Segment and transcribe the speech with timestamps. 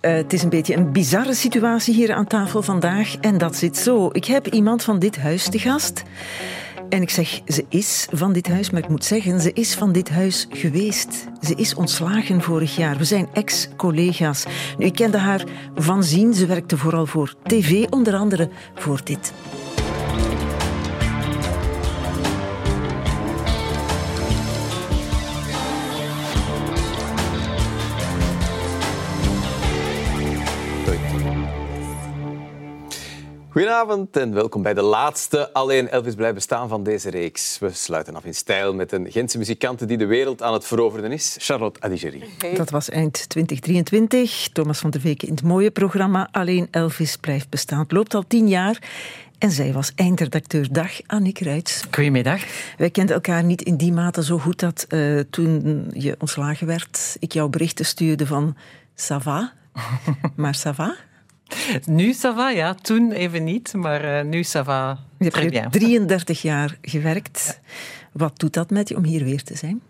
[0.00, 3.16] Uh, het is een beetje een bizarre situatie hier aan tafel vandaag.
[3.20, 4.08] En dat zit zo.
[4.12, 6.02] Ik heb iemand van dit huis te gast.
[6.88, 9.92] En ik zeg, ze is van dit huis, maar ik moet zeggen, ze is van
[9.92, 11.26] dit huis geweest.
[11.40, 12.96] Ze is ontslagen vorig jaar.
[12.96, 14.44] We zijn ex-collega's.
[14.78, 16.34] Nu, ik kende haar van zien.
[16.34, 19.32] Ze werkte vooral voor tv, onder andere voor dit.
[33.58, 37.58] Goedenavond en welkom bij de laatste Alleen Elvis blijft bestaan van deze reeks.
[37.58, 41.12] We sluiten af in stijl met een Gentse muzikante die de wereld aan het veroveren
[41.12, 42.24] is, Charlotte Adigéry.
[42.56, 44.48] Dat was eind 2023.
[44.52, 47.78] Thomas van der Veken in het mooie programma Alleen Elvis blijft bestaan.
[47.78, 48.82] Het loopt al tien jaar
[49.38, 50.72] en zij was eindredacteur.
[50.72, 51.82] Dag, Annick Ruits.
[51.90, 52.42] Goedemiddag.
[52.76, 57.16] Wij kenden elkaar niet in die mate zo goed dat uh, toen je ontslagen werd,
[57.18, 58.56] ik jouw berichten stuurde van
[58.94, 59.52] ça va,
[60.36, 61.07] maar ça va?
[61.84, 62.74] Nu ça va, ja.
[62.74, 64.98] Toen even niet, maar uh, nu ça va.
[65.18, 67.60] Je hebt 33 jaar gewerkt.
[68.12, 69.80] Wat doet dat met je om hier weer te zijn?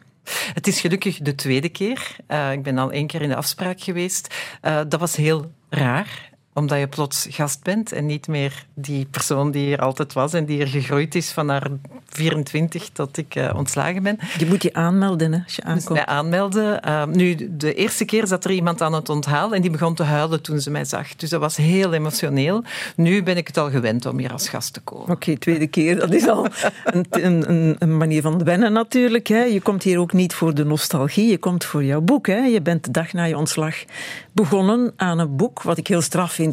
[0.52, 2.16] Het is gelukkig de tweede keer.
[2.28, 4.34] Uh, ik ben al één keer in de afspraak geweest.
[4.62, 9.50] Uh, dat was heel raar omdat je plots gast bent en niet meer die persoon
[9.50, 11.70] die er altijd was en die er gegroeid is van haar
[12.08, 14.18] 24 tot ik uh, ontslagen ben.
[14.38, 15.98] Je moet je aanmelden hè, als je aankomt.
[15.98, 16.80] Dus aanmelden.
[16.86, 20.02] Uh, nu, de eerste keer zat er iemand aan het onthaal en die begon te
[20.02, 21.16] huilen toen ze mij zag.
[21.16, 22.62] Dus dat was heel emotioneel.
[22.96, 25.10] Nu ben ik het al gewend om hier als gast te komen.
[25.10, 25.98] Oké, tweede keer.
[25.98, 26.46] Dat is al
[26.84, 29.26] een, een, een, manier van wennen natuurlijk.
[29.26, 29.42] Hè.
[29.42, 32.26] Je komt hier ook niet voor de nostalgie, je komt voor jouw boek.
[32.26, 32.38] Hè.
[32.38, 33.84] Je bent de dag na je ontslag
[34.32, 36.47] begonnen aan een boek, wat ik heel straf vind.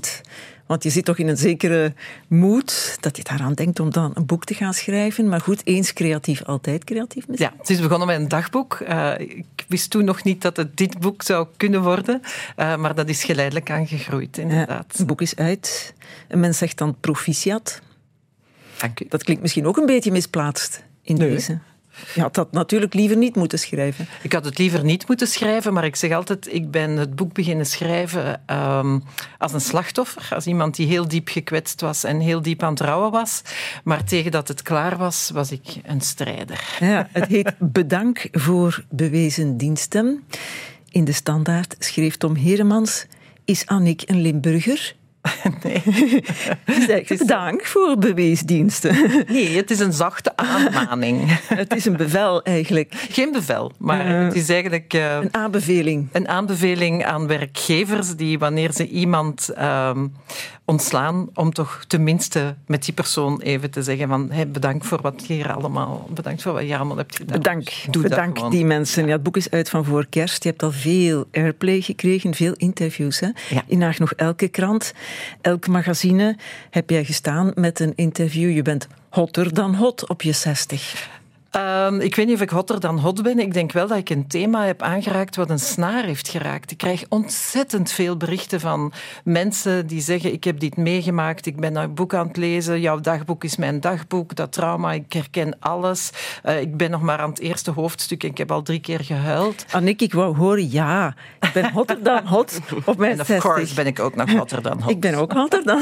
[0.66, 1.94] Want je zit toch in een zekere
[2.28, 5.30] moed dat je daaraan denkt om dan een boek te gaan schrijven.
[5.30, 7.50] Maar goed, eens creatief, altijd creatief misschien.
[7.52, 8.80] Ja, het is begonnen met een dagboek.
[8.80, 12.22] Uh, ik wist toen nog niet dat het dit boek zou kunnen worden.
[12.58, 14.98] Uh, maar dat is geleidelijk aangegroeid, inderdaad.
[14.98, 15.94] het boek is uit.
[16.28, 17.82] Een mens zegt dan proficiat.
[18.78, 19.06] Dank u.
[19.10, 21.30] Dat klinkt misschien ook een beetje misplaatst in nee.
[21.30, 21.60] deze.
[22.14, 24.08] Je had dat natuurlijk liever niet moeten schrijven.
[24.22, 27.33] Ik had het liever niet moeten schrijven, maar ik zeg altijd, ik ben het boek
[27.33, 29.04] beginnen schrijven um,
[29.38, 32.82] als een slachtoffer, als iemand die heel diep gekwetst was en heel diep aan het
[32.82, 33.42] rouwen was.
[33.84, 36.78] Maar tegen dat het klaar was, was ik een strijder.
[36.80, 40.23] Ja, het heet Bedank voor bewezen diensten.
[40.89, 43.05] In de standaard schreef Tom Heremans,
[43.45, 44.95] is Annick een Limburger?
[45.63, 45.81] Nee.
[46.87, 48.95] Zeg, dank voor beweesdiensten.
[49.27, 51.39] Nee, het is een zachte aanmaning.
[51.47, 52.93] Het is een bevel eigenlijk.
[53.09, 54.93] Geen bevel, maar uh, het is eigenlijk...
[54.93, 56.08] Uh, een aanbeveling.
[56.11, 60.13] Een aanbeveling aan werkgevers die wanneer ze iemand um,
[60.65, 65.23] ontslaan, om toch tenminste met die persoon even te zeggen van hey, bedankt voor wat
[65.27, 67.37] je hier allemaal, bedankt voor wat je allemaal hebt gedaan.
[67.37, 69.05] Bedank, Doe bedank die mensen.
[69.05, 70.43] Ja, het boek is uit van voor kerst.
[70.43, 73.19] Je hebt al veel airplay gekregen, veel interviews.
[73.19, 73.30] Hè?
[73.49, 73.63] Ja.
[73.67, 74.93] In nog elke krant,
[75.42, 76.37] elk magazine
[76.70, 78.55] heb jij gestaan met een interview.
[78.55, 81.14] Je bent hotter dan hot op je 60.
[81.58, 83.39] Um, ik weet niet of ik hotter dan hot ben.
[83.39, 86.71] Ik denk wel dat ik een thema heb aangeraakt wat een snaar heeft geraakt.
[86.71, 88.93] Ik krijg ontzettend veel berichten van
[89.23, 92.99] mensen die zeggen: Ik heb dit meegemaakt, ik ben een boek aan het lezen, jouw
[92.99, 96.10] dagboek is mijn dagboek, dat trauma, ik herken alles.
[96.45, 99.04] Uh, ik ben nog maar aan het eerste hoofdstuk en ik heb al drie keer
[99.04, 99.66] gehuild.
[99.72, 103.52] Annick, ik wou horen: ja, ik ben hotter dan hot op mijn en of 60.
[103.52, 104.92] course ben ik ook nog hotter dan hot.
[104.92, 105.82] Ik ben ook hotter dan.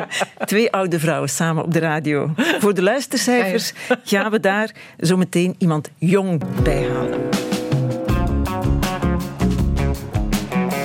[0.44, 2.30] Twee oude vrouwen samen op de radio.
[2.36, 3.72] Voor de luistercijfers
[4.04, 4.72] gaan we daar
[5.08, 7.20] zo meteen iemand jong bijhalen.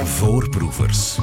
[0.03, 1.17] Voorproevers.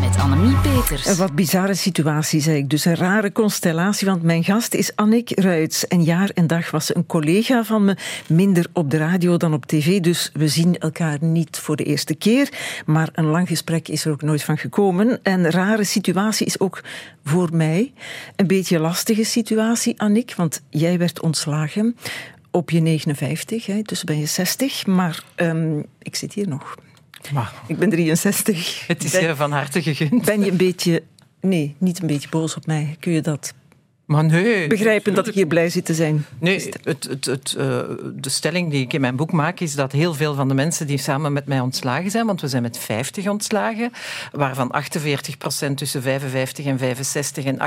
[0.00, 1.06] Met Annemie Peters.
[1.06, 2.70] Een wat bizarre situatie, zei ik.
[2.70, 5.86] Dus een rare constellatie, want mijn gast is Annick Ruits.
[5.88, 7.96] En jaar en dag was ze een collega van me,
[8.28, 10.00] minder op de radio dan op tv.
[10.00, 12.48] Dus we zien elkaar niet voor de eerste keer.
[12.86, 15.20] Maar een lang gesprek is er ook nooit van gekomen.
[15.22, 16.82] En een rare situatie is ook
[17.24, 17.92] voor mij
[18.36, 20.34] een beetje een lastige situatie, Annick.
[20.36, 21.96] Want jij werd ontslagen
[22.50, 24.86] op je 59, hè, dus ben je 60.
[24.86, 26.74] Maar um, ik zit hier nog.
[27.66, 28.86] Ik ben 63.
[28.86, 30.24] het is ben, je van harte gegund.
[30.24, 31.02] Ben je een beetje...
[31.40, 32.96] Nee, niet een beetje boos op mij.
[33.00, 33.54] Kun je dat
[34.10, 34.66] maar nee.
[34.66, 36.26] begrijpen dat ik hier blij zit te zijn?
[36.38, 37.64] Nee, het, het, het, uh,
[38.14, 40.86] de stelling die ik in mijn boek maak is dat heel veel van de mensen
[40.86, 43.90] die samen met mij ontslagen zijn, want we zijn met 50 ontslagen,
[44.32, 44.74] waarvan
[45.70, 47.58] 48% tussen 55 en 65 en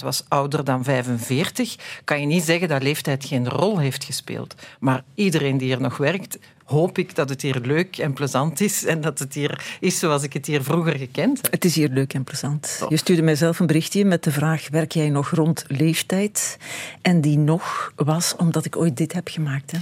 [0.00, 4.54] 38% was ouder dan 45, kan je niet zeggen dat leeftijd geen rol heeft gespeeld.
[4.80, 8.84] Maar iedereen die er nog werkt, hoop ik dat het hier leuk en plezant is
[8.84, 11.52] en dat het hier is zoals ik het hier vroeger gekend heb.
[11.52, 12.76] Het is hier leuk en plezant.
[12.78, 12.90] Top.
[12.90, 16.58] Je stuurde mijzelf een berichtje met de vraag: werk jij nog rond leeftijd?
[17.02, 19.70] En die nog was omdat ik ooit dit heb gemaakt.
[19.70, 19.78] Hè?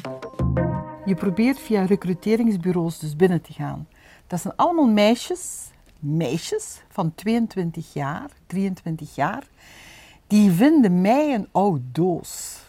[1.04, 3.88] Je probeert via recruteringsbureaus dus binnen te gaan.
[4.26, 5.70] Dat zijn allemaal meisjes
[6.02, 9.42] meisjes van 22 jaar, 23 jaar,
[10.26, 12.60] die vinden mij een oude doos.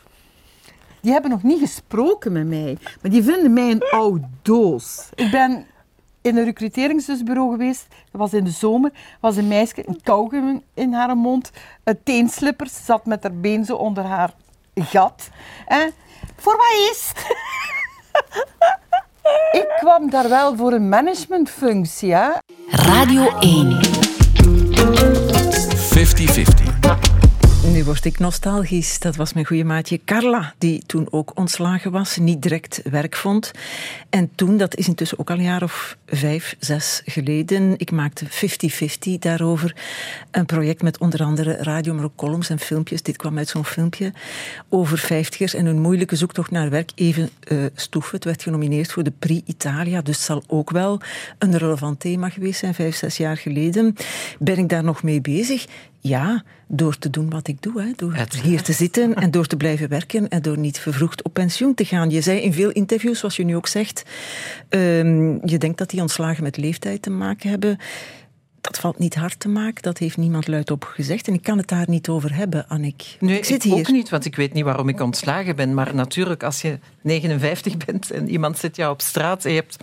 [1.04, 5.10] Die hebben nog niet gesproken met mij, maar die vinden mij een oude doos.
[5.16, 5.66] Ik ben
[6.22, 7.86] in een recruteringsbureau geweest.
[8.12, 8.92] Dat was in de zomer.
[9.20, 11.52] was een meisje, een kauwgum in haar mond,
[11.84, 14.34] een teenslippers, zat met haar been zo onder haar
[14.76, 15.30] gat.
[15.68, 15.92] En
[16.36, 17.36] voor wat is het?
[19.62, 22.14] Ik kwam daar wel voor een managementfunctie.
[22.14, 22.30] Hè?
[22.70, 23.80] Radio 1.
[26.80, 27.23] 50-50.
[27.72, 29.00] Nu word ik nostalgisch.
[29.00, 33.52] Dat was mijn goede maatje Carla, die toen ook ontslagen was, niet direct werk vond.
[34.10, 38.26] En toen, dat is intussen ook al een jaar of vijf, zes geleden, ik maakte
[38.26, 38.30] 50-50
[39.20, 39.76] daarover.
[40.32, 43.02] Een project met onder andere radio, maar ook columns en filmpjes.
[43.02, 44.14] Dit kwam uit zo'n filmpje
[44.70, 46.92] over vijftigers en hun moeilijke zoektocht naar werk.
[46.96, 48.16] Even uh, stoeven.
[48.16, 51.02] Het werd genomineerd voor de Prix Italia, dus zal ook wel
[51.38, 53.96] een relevant thema geweest zijn, vijf, zes jaar geleden.
[54.40, 55.66] Ben ik daar nog mee bezig?
[56.06, 57.82] Ja, door te doen wat ik doe.
[57.82, 57.92] Hè.
[57.96, 58.14] Door
[58.44, 61.86] hier te zitten en door te blijven werken en door niet vervroegd op pensioen te
[61.86, 62.10] gaan.
[62.10, 64.04] Je zei in veel interviews, zoals je nu ook zegt,
[64.70, 67.78] um, je denkt dat die ontslagen met leeftijd te maken hebben.
[68.62, 71.28] Dat valt niet hard te maken, dat heeft niemand luidop gezegd.
[71.28, 73.18] En ik kan het daar niet over hebben, Annik.
[73.20, 73.80] Nee, ik zit ik hier.
[73.80, 75.74] ook niet, want ik weet niet waarom ik ontslagen ben.
[75.74, 79.78] Maar natuurlijk, als je 59 bent en iemand zit jou op straat en je hebt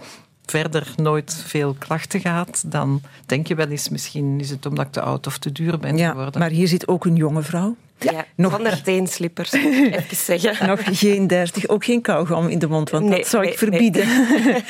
[0.50, 4.92] verder nooit veel klachten gehad, dan denk je wel eens, misschien is het omdat ik
[4.92, 6.40] te oud of te duur ben ja, geworden.
[6.40, 7.76] Maar hier zit ook een jonge vrouw.
[8.02, 8.52] Ja, nog...
[8.52, 10.66] zonder teenslippers, even zeggen.
[10.66, 13.58] Nog geen dertig, ook geen kauwgom in de mond, want nee, dat zou nee, ik
[13.58, 14.06] verbieden.
[14.06, 14.64] Nee.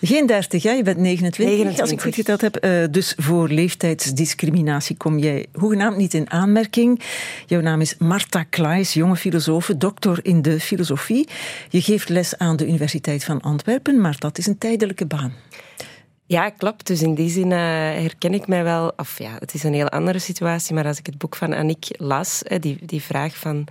[0.12, 0.72] geen dertig, ja?
[0.72, 2.64] je bent 29, 29, als ik goed geteld heb.
[2.64, 7.00] Uh, dus voor leeftijdsdiscriminatie kom jij hoegenaamd niet in aanmerking.
[7.46, 11.28] Jouw naam is Marta Klaes, jonge filosoof, doctor in de filosofie.
[11.68, 15.32] Je geeft les aan de Universiteit van Antwerpen, maar dat is een tijdelijke baan.
[16.32, 16.86] Ja, klopt.
[16.86, 18.92] Dus in die zin uh, herken ik mij wel.
[18.96, 20.74] Of ja, het is een heel andere situatie.
[20.74, 23.66] Maar als ik het boek van Annick las, die, die vraag van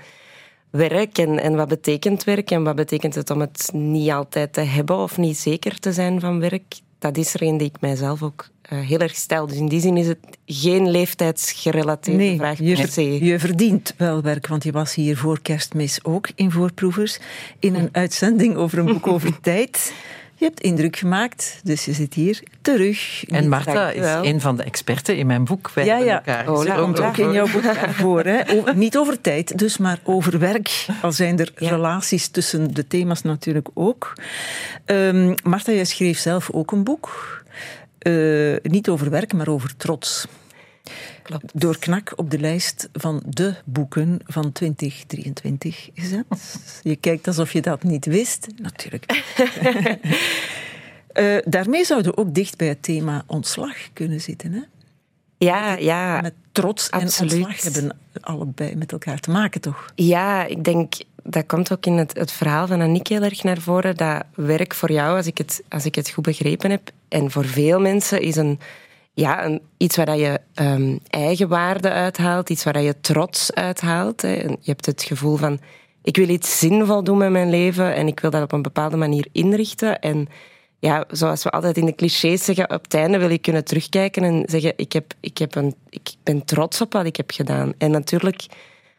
[0.70, 4.62] werk en, en wat betekent werk en wat betekent het om het niet altijd te
[4.62, 8.24] hebben of niet zeker te zijn van werk, dat is er een die ik mijzelf
[8.24, 9.48] ook uh, heel erg stel.
[9.48, 13.26] Dus in die zin is het geen leeftijdsgerelateerde nee, vraag je, per se.
[13.26, 17.20] Je verdient wel werk, want je was hier voor kerstmis ook in Voorproevers
[17.60, 19.94] in een uitzending over een boek over tijd.
[20.42, 23.26] Je hebt indruk gemaakt, dus je zit hier terug.
[23.28, 25.72] En Marta is een van de experten in mijn boek.
[25.74, 26.16] Wij ja, ja.
[26.16, 26.50] Elkaar.
[26.50, 28.24] Oh, komt ook in jouw boek voor.
[28.24, 28.58] Hè.
[28.58, 30.86] Over, niet over tijd, dus maar over werk.
[31.02, 31.70] Al zijn er ja.
[31.70, 34.14] relaties tussen de thema's natuurlijk ook.
[34.86, 37.40] Um, Marta, jij schreef zelf ook een boek.
[38.08, 40.28] Uh, niet over werk, maar over trots.
[41.40, 41.62] Klopt.
[41.62, 46.26] Door knak op de lijst van de boeken van 2023 gezet.
[46.84, 48.48] Je kijkt alsof je dat niet wist.
[48.62, 49.24] Natuurlijk.
[51.14, 54.52] uh, daarmee zouden we ook dicht bij het thema ontslag kunnen zitten.
[54.54, 54.62] Hè?
[55.38, 56.22] Ja, ja.
[56.22, 57.32] Met trots absoluut.
[57.32, 59.92] en ontslag hebben allebei met elkaar te maken, toch?
[59.96, 60.94] Ja, ik denk
[61.24, 63.98] dat komt ook in het, het verhaal van Annick heel erg naar voren.
[63.98, 67.46] Dat werk voor jou, als ik het, als ik het goed begrepen heb, en voor
[67.46, 68.60] veel mensen is een
[69.14, 74.22] ja, een, iets waar je um, eigenwaarde uithaalt, iets waar je trots uithaalt.
[74.22, 74.34] Hè.
[74.34, 75.60] Je hebt het gevoel van,
[76.04, 78.98] ik wil iets zinvol doen met mijn leven en ik wil dat op een bepaalde
[78.98, 80.00] manier inrichten.
[80.00, 80.28] En
[80.80, 84.24] ja, zoals we altijd in de clichés zeggen, op het einde wil je kunnen terugkijken
[84.24, 87.74] en zeggen, ik, heb, ik, heb een, ik ben trots op wat ik heb gedaan.
[87.78, 88.46] En natuurlijk,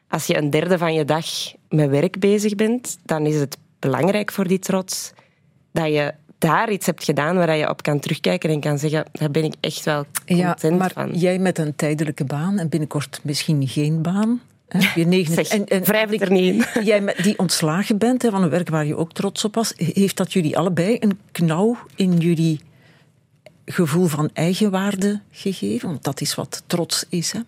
[0.08, 1.26] als je een derde van je dag
[1.68, 5.12] met werk bezig bent, dan is het belangrijk voor die trots
[5.72, 9.30] dat je daar iets hebt gedaan waar je op kan terugkijken en kan zeggen, daar
[9.30, 11.10] ben ik echt wel content ja, maar van.
[11.14, 14.40] Jij met een tijdelijke baan en binnenkort misschien geen baan.
[14.68, 14.90] Hè?
[14.94, 16.64] Je negen, zeg, en, en, wrijf het er niet in.
[16.84, 20.16] Jij die ontslagen bent hè, van een werk waar je ook trots op was, heeft
[20.16, 22.60] dat jullie allebei een knauw in jullie
[23.64, 25.88] gevoel van eigenwaarde gegeven?
[25.88, 27.40] Want dat is wat trots is, hè?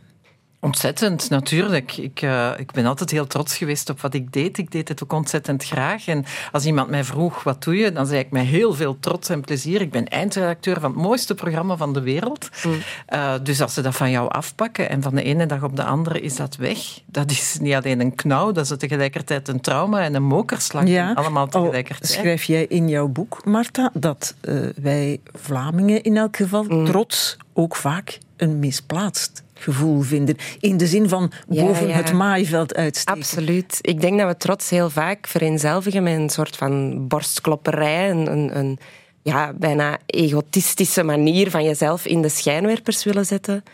[0.64, 1.96] Ontzettend, natuurlijk.
[1.96, 4.58] Ik, uh, ik ben altijd heel trots geweest op wat ik deed.
[4.58, 6.06] Ik deed het ook ontzettend graag.
[6.06, 7.92] En als iemand mij vroeg, wat doe je?
[7.92, 9.80] Dan zei ik met heel veel trots en plezier.
[9.80, 12.48] Ik ben eindredacteur van het mooiste programma van de wereld.
[12.62, 12.72] Mm.
[13.08, 15.84] Uh, dus als ze dat van jou afpakken en van de ene dag op de
[15.84, 16.78] andere is dat weg.
[17.06, 20.86] Dat is niet alleen een knauw, dat is tegelijkertijd een trauma en een mokerslag.
[20.86, 21.12] Ja.
[21.12, 22.10] Allemaal tegelijkertijd.
[22.10, 26.84] Oh, schrijf jij in jouw boek, Marta, dat uh, wij Vlamingen in elk geval mm.
[26.84, 30.36] trots ook vaak een misplaatst gevoel vinden.
[30.60, 32.02] In de zin van boven ja, ja.
[32.02, 33.20] het maaiveld uitsteken.
[33.20, 33.78] Absoluut.
[33.80, 38.10] Ik denk dat we trots heel vaak vereenzelvigen met een soort van borstklopperij.
[38.10, 38.78] Een, een, een
[39.22, 43.64] ja, bijna egotistische manier van jezelf in de schijnwerpers willen zetten.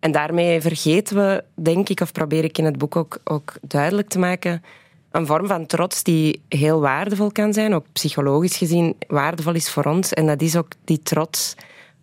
[0.00, 4.08] En daarmee vergeten we, denk ik, of probeer ik in het boek ook, ook duidelijk
[4.08, 4.62] te maken,
[5.10, 9.84] een vorm van trots die heel waardevol kan zijn, ook psychologisch gezien waardevol is voor
[9.84, 10.12] ons.
[10.12, 11.54] En dat is ook die trots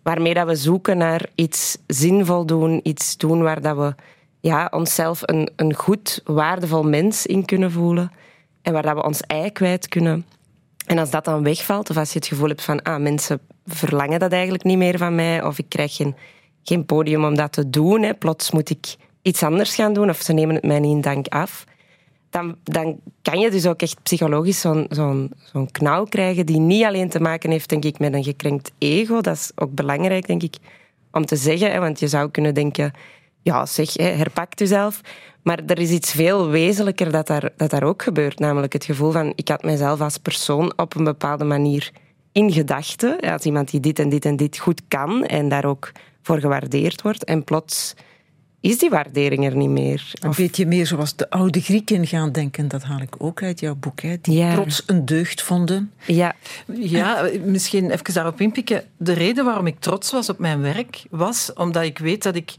[0.02, 3.94] waarmee dat we zoeken naar iets zinvol doen, iets doen waar dat we
[4.40, 8.12] ja, onszelf een, een goed, waardevol mens in kunnen voelen
[8.62, 10.26] en waar dat we ons ei kwijt kunnen.
[10.86, 14.18] En als dat dan wegvalt, of als je het gevoel hebt van ah, mensen verlangen
[14.18, 16.16] dat eigenlijk niet meer van mij, of ik krijg geen,
[16.62, 20.20] geen podium om dat te doen, hè, plots moet ik iets anders gaan doen, of
[20.20, 21.64] ze nemen het mij niet in dank af,
[22.62, 27.08] dan, kan je dus ook echt psychologisch zo'n zo'n zo'n knauw krijgen die niet alleen
[27.08, 29.20] te maken heeft, denk ik, met een gekrenkt ego.
[29.20, 30.56] Dat is ook belangrijk, denk ik,
[31.12, 31.72] om te zeggen.
[31.72, 32.92] Hè, want je zou kunnen denken,
[33.42, 35.00] ja, zeg, herpak jezelf.
[35.42, 38.38] Maar er is iets veel wezenlijker dat daar, dat daar ook gebeurt.
[38.38, 41.90] Namelijk het gevoel van, ik had mezelf als persoon op een bepaalde manier
[42.32, 43.20] in gedachten.
[43.20, 45.92] Als iemand die dit en dit en dit goed kan en daar ook
[46.22, 47.24] voor gewaardeerd wordt.
[47.24, 47.94] En plots
[48.60, 50.12] is die waardering er niet meer.
[50.20, 52.68] Een beetje meer zoals de oude Grieken gaan denken.
[52.68, 54.00] Dat haal ik ook uit jouw boek.
[54.00, 54.16] Hè?
[54.20, 54.52] Die ja.
[54.52, 55.92] trots een deugd vonden.
[56.06, 56.34] Ja.
[56.72, 58.84] ja, misschien even daarop inpikken.
[58.96, 62.54] De reden waarom ik trots was op mijn werk was omdat ik weet dat ik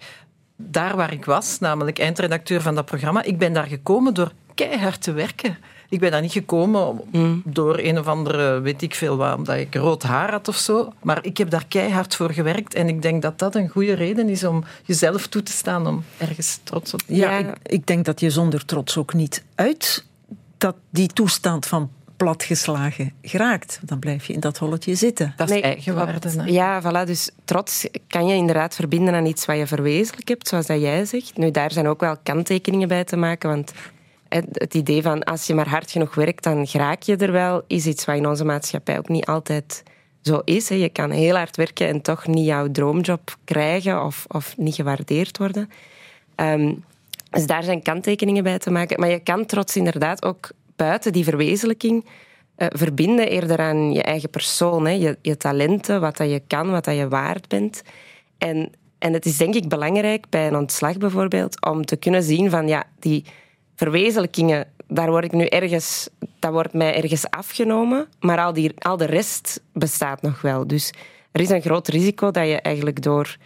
[0.55, 5.01] daar waar ik was, namelijk eindredacteur van dat programma, ik ben daar gekomen door keihard
[5.01, 5.57] te werken.
[5.89, 7.41] Ik ben daar niet gekomen mm.
[7.45, 10.93] door een of andere, weet ik veel wat, omdat ik rood haar had of zo.
[11.01, 12.73] Maar ik heb daar keihard voor gewerkt.
[12.73, 16.03] En ik denk dat dat een goede reden is om jezelf toe te staan, om
[16.17, 17.45] ergens trots op te zijn.
[17.45, 20.05] Ja, ik, ik, denk dat je zonder trots ook niet uit
[20.57, 23.79] dat die toestand van platgeslagen geraakt.
[23.83, 25.33] Dan blijf je in dat holletje zitten.
[25.37, 26.51] Dat is nee, eigenwaarde.
[26.51, 27.07] Ja, voilà.
[27.07, 31.05] Dus trots kan je inderdaad verbinden aan iets wat je verwezenlijk hebt, zoals dat jij
[31.05, 31.37] zegt.
[31.37, 33.71] Nu, daar zijn ook wel kanttekeningen bij te maken, want
[34.29, 37.85] het idee van als je maar hard genoeg werkt, dan geraak je er wel, is
[37.85, 39.83] iets wat in onze maatschappij ook niet altijd
[40.21, 40.67] zo is.
[40.67, 45.37] Je kan heel hard werken en toch niet jouw droomjob krijgen of, of niet gewaardeerd
[45.37, 45.69] worden.
[46.35, 46.73] Ehm,
[47.29, 48.99] dus daar zijn kanttekeningen bij te maken.
[48.99, 52.05] Maar je kan trots inderdaad ook buiten die verwezenlijking
[52.57, 54.91] uh, verbinden eerder aan je eigen persoon, hè?
[54.91, 57.81] Je, je talenten, wat dat je kan, wat dat je waard bent.
[58.37, 62.49] En, en het is denk ik belangrijk bij een ontslag bijvoorbeeld om te kunnen zien
[62.49, 63.25] van ja, die
[63.79, 66.09] verwezenlijkingen, daar word ik nu ergens,
[66.39, 70.67] dat wordt mij ergens afgenomen, maar al, die, al de rest bestaat nog wel.
[70.67, 70.93] Dus
[71.31, 73.37] er is een groot risico dat je eigenlijk door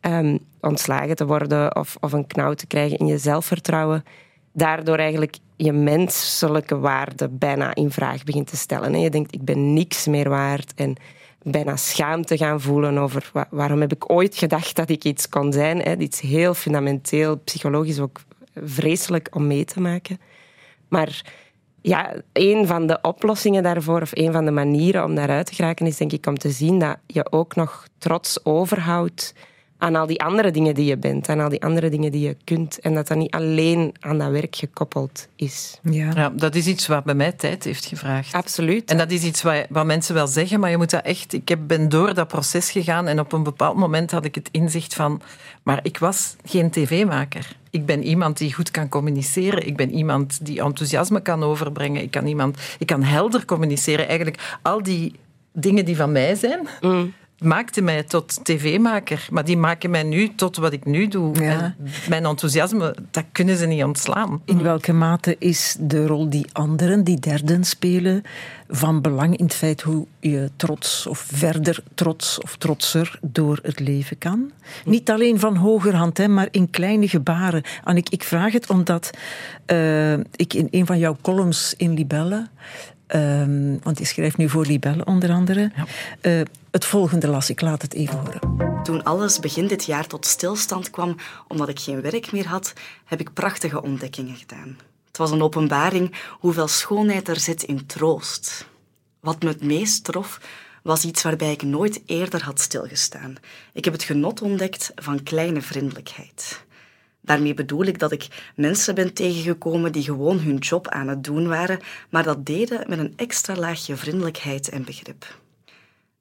[0.00, 4.04] um, ontslagen te worden of, of een knauw te krijgen in je zelfvertrouwen,
[4.52, 9.00] daardoor eigenlijk je menselijke waarde bijna in vraag begint te stellen.
[9.00, 10.96] Je denkt, ik ben niks meer waard en
[11.42, 16.02] bijna schaamte gaan voelen over waarom heb ik ooit gedacht dat ik iets kon zijn.
[16.02, 18.20] Iets heel fundamenteel, psychologisch ook
[18.64, 20.20] vreselijk om mee te maken.
[20.88, 21.22] Maar
[21.80, 25.86] ja, een van de oplossingen daarvoor, of een van de manieren om daaruit te geraken,
[25.86, 29.34] is denk ik om te zien dat je ook nog trots overhoudt
[29.80, 32.36] aan al die andere dingen die je bent, aan al die andere dingen die je
[32.44, 32.80] kunt.
[32.80, 35.78] En dat dat niet alleen aan dat werk gekoppeld is.
[35.82, 38.34] Ja, ja dat is iets wat bij mij tijd heeft gevraagd.
[38.34, 38.90] Absoluut.
[38.90, 41.32] En dat is iets wat, wat mensen wel zeggen, maar je moet dat echt...
[41.32, 44.94] Ik ben door dat proces gegaan en op een bepaald moment had ik het inzicht
[44.94, 45.22] van...
[45.62, 47.56] Maar ik was geen tv-maker.
[47.70, 49.66] Ik ben iemand die goed kan communiceren.
[49.66, 52.02] Ik ben iemand die enthousiasme kan overbrengen.
[52.02, 54.08] Ik kan, iemand, ik kan helder communiceren.
[54.08, 55.14] Eigenlijk al die
[55.52, 56.68] dingen die van mij zijn...
[56.80, 59.28] Mm maakte mij tot tv-maker.
[59.30, 61.32] Maar die maken mij nu tot wat ik nu doe.
[62.08, 64.42] mijn enthousiasme, dat kunnen ze niet ontslaan.
[64.44, 68.22] In welke mate is de rol die anderen, die derden spelen,
[68.68, 73.80] van belang in het feit hoe je trots of verder trots of trotser door het
[73.80, 74.50] leven kan?
[74.84, 77.62] Niet alleen van hogerhand, hè, maar in kleine gebaren.
[77.84, 79.10] Annik, ik vraag het omdat
[79.66, 82.48] uh, ik in een van jouw columns in Libelle
[83.14, 85.70] Um, want je schrijft nu voor Libelle onder andere.
[85.76, 85.86] Ja.
[86.22, 88.82] Uh, het volgende las ik, laat het even horen.
[88.82, 91.16] Toen alles begin dit jaar tot stilstand kwam
[91.48, 92.72] omdat ik geen werk meer had,
[93.04, 94.78] heb ik prachtige ontdekkingen gedaan.
[95.06, 98.66] Het was een openbaring hoeveel schoonheid er zit in troost.
[99.20, 100.40] Wat me het meest trof,
[100.82, 103.34] was iets waarbij ik nooit eerder had stilgestaan.
[103.72, 106.64] Ik heb het genot ontdekt van kleine vriendelijkheid.
[107.30, 111.48] Daarmee bedoel ik dat ik mensen ben tegengekomen die gewoon hun job aan het doen
[111.48, 115.38] waren, maar dat deden met een extra laagje vriendelijkheid en begrip.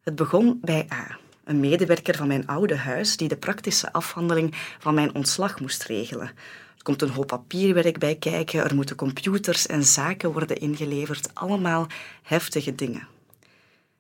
[0.02, 4.94] Het begon bij A, een medewerker van mijn oude huis die de praktische afhandeling van
[4.94, 6.28] mijn ontslag moest regelen.
[6.78, 11.88] Er komt een hoop papierwerk bij kijken, er moeten computers en zaken worden ingeleverd, allemaal
[12.24, 13.08] heftige dingen.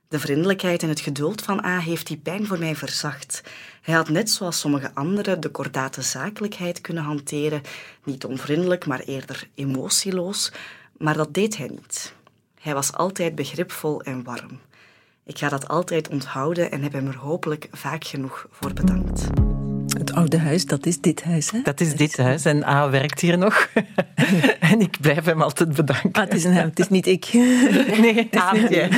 [0.09, 3.43] De vriendelijkheid en het geduld van A heeft die pijn voor mij verzacht.
[3.81, 7.61] Hij had net zoals sommige anderen de kordate zakelijkheid kunnen hanteren,
[8.03, 10.51] niet onvriendelijk, maar eerder emotieloos,
[10.97, 12.13] maar dat deed hij niet.
[12.61, 14.59] Hij was altijd begripvol en warm.
[15.25, 19.29] Ik ga dat altijd onthouden en heb hem er hopelijk vaak genoeg voor bedankt
[20.19, 21.59] oude huis, dat is dit huis, hè?
[21.63, 22.45] Dat is dit huis.
[22.45, 23.69] En A werkt hier nog.
[24.71, 26.11] en ik blijf hem altijd bedanken.
[26.11, 27.29] Ah, het is een hem, het is niet ik.
[27.99, 28.89] Nee, het is niet jij.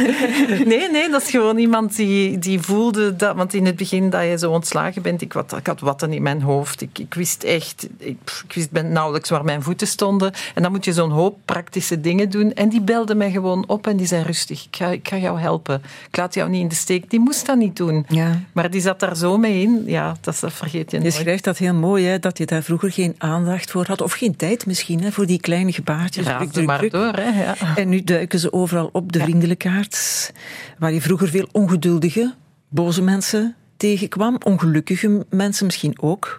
[0.66, 3.36] Nee, nee, dat is gewoon iemand die, die voelde dat...
[3.36, 6.22] Want in het begin dat je zo ontslagen bent, ik, wat, ik had watten in
[6.22, 6.82] mijn hoofd.
[6.82, 7.88] Ik, ik wist echt...
[7.98, 10.32] Ik, ik wist ben nauwelijks waar mijn voeten stonden.
[10.56, 12.54] En dan moet je zo'n hoop praktische dingen doen.
[12.54, 15.40] En die belde mij gewoon op en die zei rustig, ik ga, ik ga jou
[15.40, 15.82] helpen.
[16.08, 17.10] Ik laat jou niet in de steek.
[17.10, 18.06] Die moest dat niet doen.
[18.08, 18.40] Ja.
[18.52, 19.84] Maar die zat daar zo mee in.
[19.86, 21.24] Ja, dat, dat vergeet je Je nooit.
[21.24, 24.02] schrijft dat heel mooi, hè, dat je daar vroeger geen aandacht voor had.
[24.02, 26.26] Of geen tijd misschien, hè, voor die kleine gebaartjes.
[26.26, 26.92] Raas Druk, druk, maar druk.
[26.92, 27.14] door.
[27.14, 27.56] Hè, ja.
[27.76, 30.32] En nu duiken ze overal op, de vriendelijkaarts.
[30.80, 32.34] Waar je vroeger veel ongeduldige,
[32.70, 34.38] boze mensen tegenkwam.
[34.44, 36.38] Ongelukkige mensen misschien ook.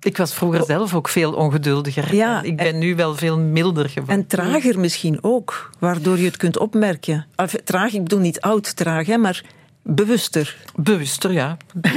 [0.00, 2.14] Ik was vroeger zelf ook veel ongeduldiger.
[2.14, 4.16] Ja, ik ben nu wel veel milder geworden.
[4.16, 7.26] En trager misschien ook, waardoor je het kunt opmerken.
[7.36, 9.44] Enfin, traag, ik bedoel niet oud traag, hè, maar
[9.86, 10.56] bewuster.
[10.74, 11.56] Bewuster, ja.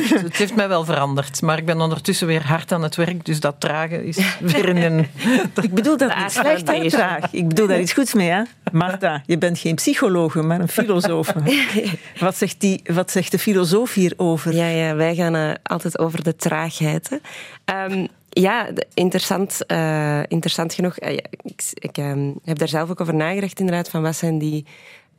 [0.10, 1.42] het heeft mij wel veranderd.
[1.42, 5.08] Maar ik ben ondertussen weer hard aan het werk, dus dat tragen is weer een...
[5.62, 7.32] Ik bedoel dat niet slecht, hè, traag.
[7.32, 8.42] Ik bedoel daar iets goeds mee, hè.
[8.72, 11.34] Marta, je bent geen psychologe, maar een filosoof.
[12.20, 14.56] Wat zegt, die, wat zegt de filosoof hierover?
[14.56, 17.10] Ja, ja wij gaan eh, altijd over de traagheid.
[17.10, 17.18] Hè.
[17.66, 20.98] Ehm, ja, interessant, eh, interessant genoeg.
[20.98, 24.38] eh, ja, ik ik ehm, heb daar zelf ook over nagedacht, inderdaad, van wat zijn
[24.38, 24.66] die...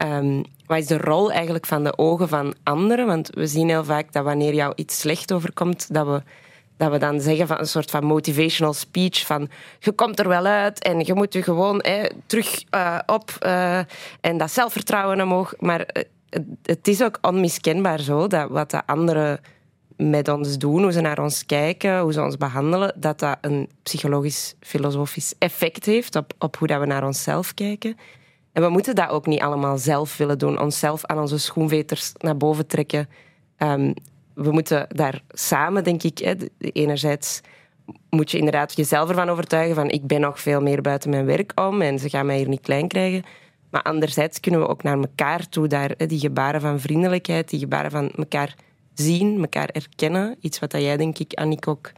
[0.01, 3.07] ehm, wat is de rol eigenlijk van de ogen van anderen?
[3.07, 6.23] Want we zien heel vaak dat wanneer jou iets slecht overkomt, dat we,
[6.77, 10.47] dat we dan zeggen van een soort van motivational speech van je komt er wel
[10.47, 11.83] uit en je moet je gewoon
[12.27, 13.79] terug eh, op eh,
[14.21, 15.55] en dat zelfvertrouwen omhoog.
[15.59, 19.41] Maar eh, het, het is ook onmiskenbaar zo dat wat de anderen
[19.97, 23.69] met ons doen, hoe ze naar ons kijken, hoe ze ons behandelen, dat dat een
[23.83, 27.97] psychologisch-filosofisch effect heeft op, op hoe dat we naar onszelf kijken.
[28.53, 32.37] En we moeten dat ook niet allemaal zelf willen doen, onszelf aan onze schoenveters naar
[32.37, 33.09] boven trekken.
[33.57, 33.93] Ehm,
[34.35, 37.41] we moeten daar samen, denk ik, hè, enerzijds
[38.11, 41.53] moet je inderdaad jezelf ervan overtuigen van ik ben nog veel meer buiten mijn werk
[41.61, 43.23] om en ze gaan mij hier niet klein krijgen.
[43.71, 47.91] Maar anderzijds kunnen we ook naar elkaar toe daar die gebaren van vriendelijkheid, die gebaren
[47.91, 48.55] van elkaar
[48.95, 50.37] zien, elkaar erkennen.
[50.41, 51.93] Iets wat jij, denk ik, Annick, ook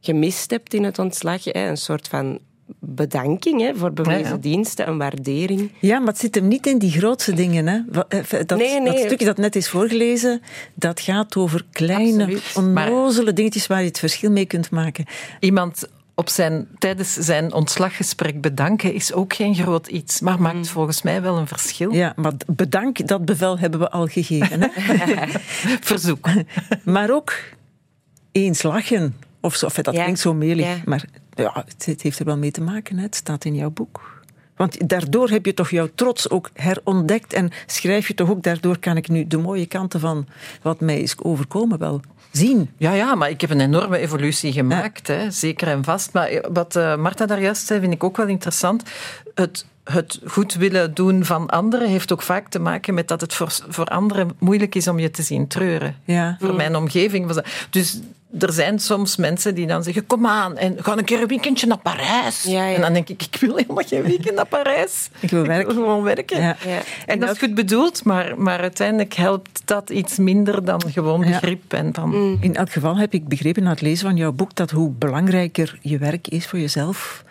[0.00, 1.44] gemist hebt in het ontslag.
[1.44, 1.68] Hè?
[1.68, 2.38] Een soort van
[2.78, 4.36] bedanking hè, voor bewezen Ja, ja.
[4.36, 5.70] diensten, een waardering.
[5.80, 7.66] Ja, maar het zit hem niet in die grootste dingen.
[7.66, 7.80] Hè.
[8.08, 8.92] Eh, Dat, Nee, nee.
[8.92, 10.40] dat stukje dat net is voorgelezen,
[10.74, 12.72] dat gaat over kleine, Absoluut.
[12.74, 15.04] Maar- onnozele dingetjes waar je het verschil mee kunt maken.
[15.40, 21.02] Iemand op zijn, tijdens zijn ontslaggesprek bedanken is ook geen groot iets, maar maakt volgens
[21.02, 21.92] mij wel een verschil.
[21.92, 24.60] Ja, maar bedank, dat bevel hebben we al gegeven.
[24.62, 24.68] Hè.
[25.80, 26.28] Verzoek.
[26.84, 27.32] maar ook
[28.32, 29.16] eens lachen.
[29.40, 30.02] Of zo, dat Ja.
[30.02, 30.76] klinkt zo melig, Ja.
[30.84, 31.04] maar
[31.36, 32.96] ja, het, het heeft er wel mee te maken.
[32.96, 33.02] Hè.
[33.02, 34.14] Het staat in jouw boek.
[34.56, 38.78] Want daardoor heb je toch jouw trots ook herontdekt en schrijf je toch ook, daardoor
[38.78, 40.26] kan ik nu de mooie kanten van
[40.62, 42.70] wat mij is overkomen wel zien.
[42.76, 46.12] Ja, ja, maar ik heb een enorme evolutie gemaakt, hè, zeker en vast.
[46.12, 48.82] Maar wat eh, Marta daar juist zei, vind ik ook wel interessant.
[49.34, 53.34] Het, het goed willen doen van anderen heeft ook vaak te maken met dat het
[53.34, 55.96] voor, voor anderen moeilijk is om je te zien treuren.
[56.04, 56.36] Ja.
[56.40, 57.46] Voor mijn omgeving was dat.
[57.70, 58.00] Dus
[58.38, 61.66] er zijn soms mensen die dan zeggen: Kom aan, en ga een keer een weekendje
[61.66, 62.42] naar Parijs.
[62.42, 62.74] Ja, ja.
[62.74, 65.08] En dan denk ik: Ik wil helemaal geen weekend naar Parijs.
[65.20, 65.74] Ik wil werken.
[65.74, 66.40] gewoon werken.
[66.40, 66.56] Ja.
[66.66, 66.78] Ja.
[67.06, 71.26] En dat is goed bedoeld, maar, maar uiteindelijk helpt dat iets minder dan gewoon Ja.
[71.40, 71.72] begrip.
[71.72, 72.36] En van, Mm.
[72.40, 75.78] In elk geval heb ik begrepen na het lezen van jouw boek dat hoe belangrijker
[75.82, 77.24] je werk is voor jezelf,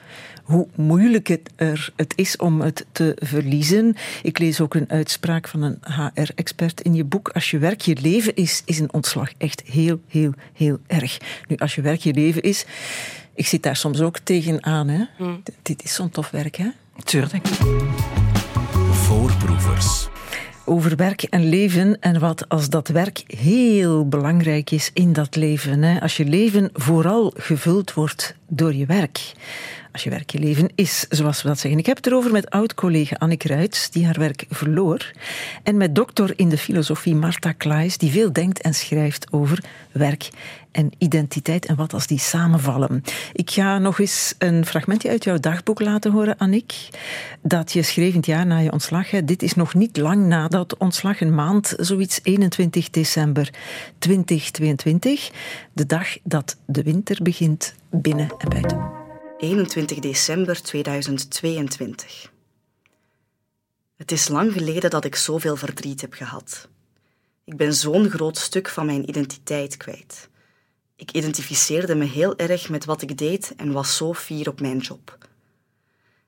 [0.45, 3.95] hoe moeilijk het, er, het is om het te verliezen.
[4.23, 7.29] Ik lees ook een uitspraak van een HR-expert in je boek.
[7.29, 11.17] Als je werk je leven is, is een ontslag echt heel, heel, heel erg.
[11.47, 12.65] Nu, als je werk je leven is,
[13.34, 14.88] ik zit daar soms ook tegenaan.
[14.88, 15.03] Hè?
[15.43, 16.67] D- Dit is zo'n tof werk, hè?
[17.03, 17.47] Tuurlijk.
[18.91, 20.08] Voorproevers.
[20.65, 25.84] over werk en leven en wat als dat werk heel belangrijk is in dat leven.
[25.84, 25.99] Hè?
[26.01, 29.34] Als je leven vooral gevuld wordt door je werk.
[29.95, 31.79] Als je werk je leven is, zoals we dat zeggen.
[31.79, 35.12] Ik heb het erover met oud-collega Annik Ruits, die haar werk verloor.
[35.63, 40.29] En met doctor in de filosofie Marta Klaes, die veel denkt en schrijft over werk
[40.71, 43.03] en identiteit en wat als die samenvallen.
[43.34, 46.73] Ik ga nog eens een fragmentje uit jouw dagboek laten horen, Annick.
[47.41, 49.10] Dat je schreef het jaar na je ontslag.
[49.10, 53.53] Dit is nog niet lang na dat ontslag, een maand, zoiets 21 december
[53.97, 55.31] 2022.
[55.73, 59.04] De dag dat de winter begint binnen en buiten.
[59.38, 62.32] 21 december 2022.
[63.95, 66.67] Het is lang geleden dat ik zoveel verdriet heb gehad.
[67.43, 70.30] Ik ben zo'n groot stuk van mijn identiteit kwijt.
[70.95, 74.78] Ik identificeerde me heel erg met wat ik deed en was zo fier op mijn
[74.78, 75.17] job.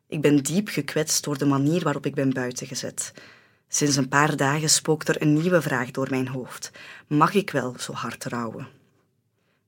[0.07, 3.13] Ik ben diep gekwetst door de manier waarop ik ben buitengezet.
[3.67, 6.71] Sinds een paar dagen spookt er een nieuwe vraag door mijn hoofd.
[7.07, 8.76] Mag ik wel zo hard rouwen?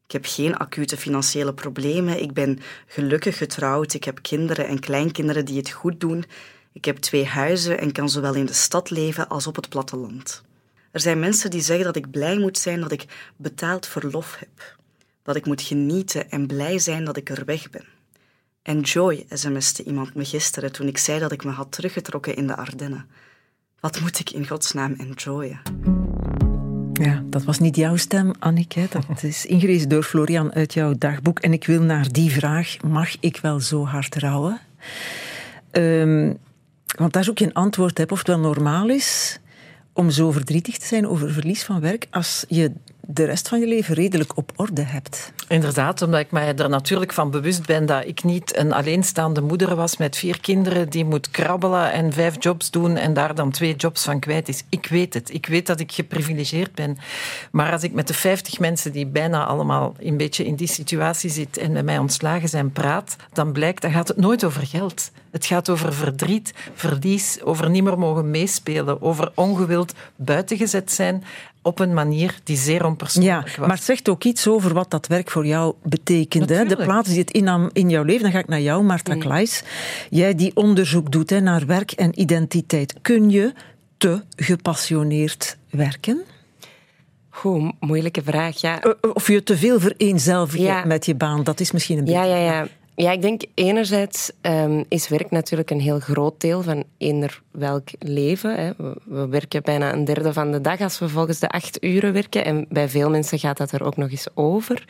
[0.10, 2.22] Ik heb geen acute financiële problemen.
[2.22, 3.94] Ik ben gelukkig getrouwd.
[3.94, 6.26] Ik heb kinderen en kleinkinderen die het goed doen.
[6.72, 10.44] Ik heb twee huizen en kan zowel in de stad leven als op het platteland.
[10.92, 14.78] Er zijn mensen die zeggen dat ik blij moet zijn dat ik betaald verlof heb.
[15.24, 17.86] Dat ik moet genieten en blij zijn dat ik er weg ben.
[18.62, 22.56] Enjoy, sms'te iemand me gisteren toen ik zei dat ik me had teruggetrokken in de
[22.56, 23.10] Ardennen.
[23.80, 25.62] Wat moet ik in godsnaam enjoyen?
[27.00, 28.76] Ja, dat was niet jouw stem, Annick.
[28.90, 31.40] Dat is ingelezen door Florian uit jouw dagboek.
[31.40, 34.60] En ik wil naar die vraag, mag ik wel zo hard rouwen?
[35.72, 36.38] Um,
[36.98, 39.40] want daar zoek je een antwoord op of het wel normaal is
[39.94, 42.72] om zo verdrietig te zijn over verlies van werk als je
[43.12, 45.32] de rest van je leven redelijk op orde hebt.
[45.48, 49.76] Inderdaad, omdat ik mij er natuurlijk van bewust ben dat ik niet een alleenstaande moeder
[49.76, 53.76] was met vier kinderen die moet krabbelen en vijf jobs doen en daar dan twee
[53.76, 54.64] jobs van kwijt is.
[54.70, 55.34] Ik weet het.
[55.34, 56.98] Ik weet dat ik geprivilegeerd ben.
[57.52, 61.30] Maar als ik met de vijftig mensen die bijna allemaal een beetje in die situatie
[61.30, 65.12] zitten en met mij ontslagen zijn praat, dan blijkt, dan gaat het nooit over geld.
[65.32, 71.24] Het gaat over verdriet, verlies, over niet meer mogen meespelen, over ongewild buitengezet zijn
[71.70, 75.08] op een manier die zeer onpersoonlijk ja, Maar het zegt ook iets over wat dat
[75.08, 76.50] werk voor jou betekent.
[76.50, 76.66] Hè?
[76.66, 78.22] De plaats die het innam in jouw leven.
[78.22, 79.46] Dan ga ik naar jou, Marta mm.
[80.10, 82.96] Jij die onderzoek doet hè, naar werk en identiteit.
[83.02, 83.54] Kun je
[83.98, 86.22] te gepassioneerd werken?
[87.30, 88.82] Goed, moeilijke vraag, ja.
[88.82, 90.86] Eh, eh, of je te veel vereenzelvigt ja.
[90.86, 92.20] met je baan, dat is misschien een beetje...
[92.20, 92.68] Ja, ja, ja.
[93.02, 97.90] Ja, ik denk enerzijds um, is werk natuurlijk een heel groot deel van eender welk
[98.00, 98.56] leven.
[98.56, 98.72] Hè.
[99.06, 102.46] We, werken bijna een derde van de dag als we volgens de acht uren werken.
[102.46, 104.86] En bij veel mensen gaat dat er ook nog eens over.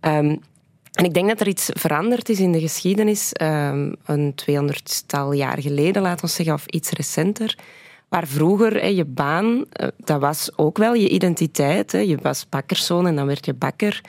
[0.00, 0.40] Um,
[0.92, 5.60] en ik denk dat er iets veranderd is in de geschiedenis, um, een tweehonderdtal jaar
[5.60, 7.58] geleden, laten we zeggen, of iets recenter.
[8.08, 11.92] Waar vroeger hè, je baan, uh, dat was ook wel je identiteit.
[11.92, 11.98] Hè.
[11.98, 14.00] Je was bakkerszoon en dan werd je bakker.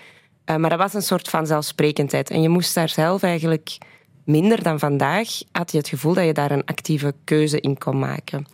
[0.51, 2.29] Eh, maar dat was een soort van zelfsprekendheid.
[2.29, 3.77] En je moest daar zelf eigenlijk
[4.25, 7.99] minder dan vandaag, had je het gevoel dat je daar een actieve keuze in kon
[7.99, 8.45] maken.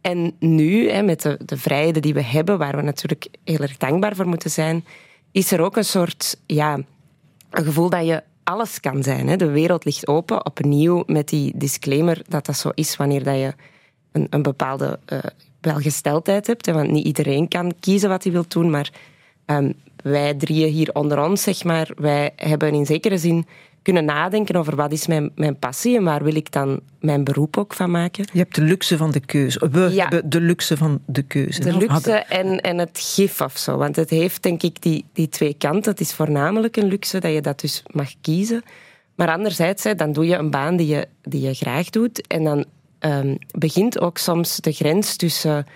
[0.00, 3.76] En nu, hè, met de, de vrijheden die we hebben, waar we natuurlijk heel erg
[3.76, 4.84] dankbaar voor moeten zijn,
[5.32, 6.78] is er ook een soort, ja,
[7.50, 9.28] een gevoel dat je alles kan zijn.
[9.28, 9.36] Hè.
[9.36, 13.54] De wereld ligt open, opnieuw met die disclaimer dat dat zo is wanneer dat je
[14.12, 15.18] een, een bepaalde uh,
[15.60, 16.66] welgesteldheid hebt.
[16.66, 18.92] Hè, want niet iedereen kan kiezen wat hij wil doen, maar
[19.46, 19.74] um,
[20.04, 23.46] wij drieën hier onder ons, zeg maar, wij hebben in zekere zin
[23.82, 27.56] kunnen nadenken over wat is mijn, mijn passie en waar wil ik dan mijn beroep
[27.56, 28.24] ook van maken.
[28.32, 29.68] Je hebt de luxe van de keuze.
[29.70, 31.60] We hebben de luxe van de keuze.
[31.60, 33.76] De luxe en, en het gif of zo.
[33.76, 35.90] Want het heeft denk ik die, die twee kanten.
[35.90, 38.62] Het is voornamelijk een luxe dat je dat dus mag kiezen.
[39.14, 42.26] Maar anderzijds, dan doe je een baan die je, die je graag doet.
[42.26, 42.64] En dan
[43.00, 45.66] um, begint ook soms de grens tussen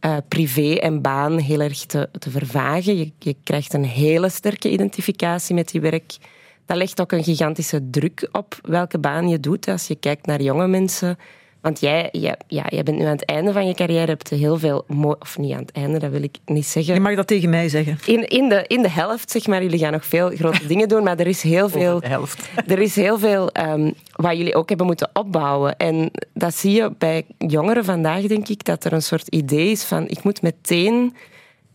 [0.00, 2.96] uh, privé en baan heel erg te, te vervagen.
[2.96, 6.16] Je, je, krijgt een hele sterke identificatie met je werk.
[6.64, 9.68] Dat legt ook een gigantische druk op welke baan je doet.
[9.68, 11.18] Als je kijkt naar jonge mensen
[11.66, 14.58] want jij, jij, ja, jij bent nu aan het einde van je carrière, hebt heel
[14.58, 14.84] veel...
[15.18, 16.94] Of niet aan het einde, dat wil ik niet zeggen.
[16.94, 17.98] Je mag dat tegen mij zeggen.
[18.04, 19.62] In, in, de, in de helft, zeg maar.
[19.62, 22.00] Jullie gaan nog veel grote dingen doen, maar er is heel veel...
[22.00, 22.48] de helft.
[22.66, 25.76] Er is heel veel um, wat jullie ook hebben moeten opbouwen.
[25.76, 29.84] En dat zie je bij jongeren vandaag, denk ik, dat er een soort idee is
[29.84, 30.08] van...
[30.08, 31.14] Ik moet meteen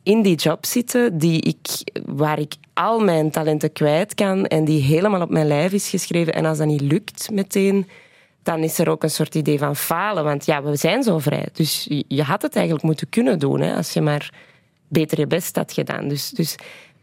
[0.03, 4.81] in die job zitten die ik, waar ik al mijn talenten kwijt kan en die
[4.81, 6.33] helemaal op mijn lijf is geschreven.
[6.33, 7.87] En als dat niet lukt meteen
[8.43, 10.23] dan is er ook een soort idee van falen.
[10.23, 11.47] Want ja, we zijn zo vrij.
[11.53, 14.33] Dus je had het eigenlijk moeten kunnen doen, hè, als je maar
[14.87, 16.07] beter je best had gedaan.
[16.07, 16.55] Dus, dus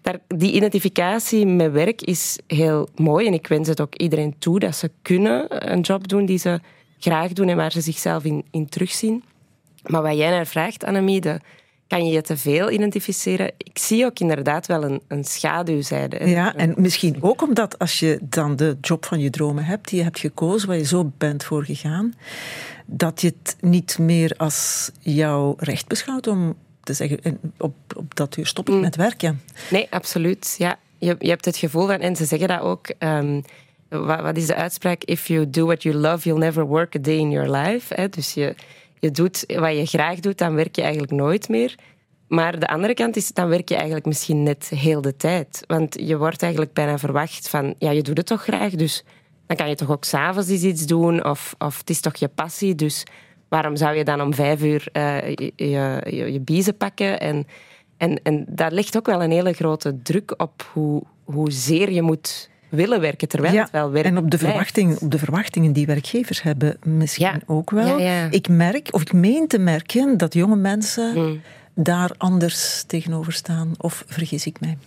[0.03, 3.27] daar, die identificatie met werk is heel mooi.
[3.27, 6.61] En ik wens het ook iedereen toe dat ze kunnen een job doen die ze
[6.98, 9.24] graag doen en waar ze zichzelf in, in terugzien.
[9.87, 11.20] Maar wat jij naar vraagt, Annemie,
[11.88, 13.53] kan je je te veel identificeren.
[13.57, 16.29] Ik zie ook inderdaad wel een, een schaduwzijde.
[16.29, 19.98] Ja, en misschien ook omdat als je dan de job van je dromen hebt, die
[19.98, 22.14] je hebt gekozen, waar je zo bent voor gegaan,
[22.87, 28.37] dat je het niet meer als jouw recht beschouwt om te zeggen, op, op dat
[28.37, 28.81] uur stop ik mm.
[28.81, 29.40] met werken.
[29.70, 30.55] Nee, absoluut.
[30.59, 30.79] Ja.
[30.98, 32.87] Je, je hebt het gevoel van, en ze zeggen dat ook...
[32.98, 33.42] Um,
[33.88, 35.05] wat, wat, is de uitspraak?
[35.05, 37.94] If you do what you love, you'll never work a day in your life.
[37.94, 38.09] Hè?
[38.09, 38.55] Dus je,
[39.00, 41.74] je doet wat je graag doet, dan werk je eigenlijk nooit meer.
[42.28, 45.64] Maar de andere kant is, dan werk je eigenlijk misschien net heel de tijd.
[45.66, 49.04] Want je wordt eigenlijk bijna verwacht van, ja, je doet het toch graag, dus
[49.46, 52.74] dan kan je toch ook s'avonds iets doen, of, of het is toch je passie,
[52.74, 53.04] dus
[53.48, 57.20] waarom zou je dan om vijf uur uh, je, je, biezen pakken?
[57.20, 57.46] En,
[57.96, 62.50] en, en daar ligt ook wel een hele grote druk op hoe, hoezeer je moet
[62.68, 64.09] willen werken, terwijl het wel werkt.
[64.09, 67.98] En op de, verwachting, op de verwachtingen die werkgevers hebben misschien ook wel.
[68.31, 71.12] Ik merk, of ik meen te merken, dat jonge mensen...
[71.12, 71.40] Hmm.
[71.74, 73.72] daar anders tegenover staan?
[73.76, 74.78] Of vergis ik mij?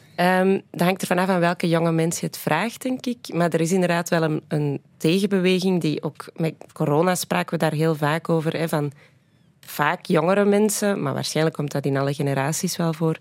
[0.41, 3.33] Um, dat hangt er vanaf aan welke jonge mens je het vraagt, denk ik.
[3.33, 6.25] Maar er is inderdaad wel een, een tegenbeweging die ook...
[6.35, 8.57] Met corona spraken we daar heel vaak over.
[8.57, 8.91] Hè, van
[9.65, 13.17] vaak jongere mensen, maar waarschijnlijk komt dat in alle generaties wel voor,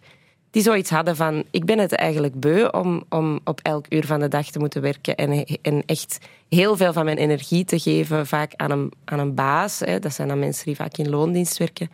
[0.51, 4.21] die zoiets hadden van, ik ben het eigenlijk beu om, om op elk uur van
[4.21, 8.27] de dag te moeten werken en, en echt heel veel van mijn energie te geven,
[8.27, 9.79] vaak aan een, aan een baas.
[9.79, 9.99] Hè.
[9.99, 11.91] Dat zijn dan mensen die vaak in loondienst werken.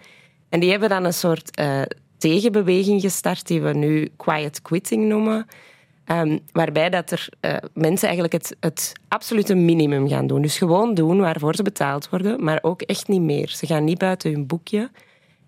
[0.49, 1.83] En die hebben dan een soort uh,
[2.19, 5.47] tegenbeweging gestart, die we nu quiet quitting noemen.
[6.07, 10.43] Um, waarbij dat er uh, mensen eigenlijk het, het absolute minimum gaan doen.
[10.43, 13.49] Dus gewoon doen waarvoor ze betaald worden, maar ook echt niet meer.
[13.49, 14.91] Ze gaan niet buiten hun boekje.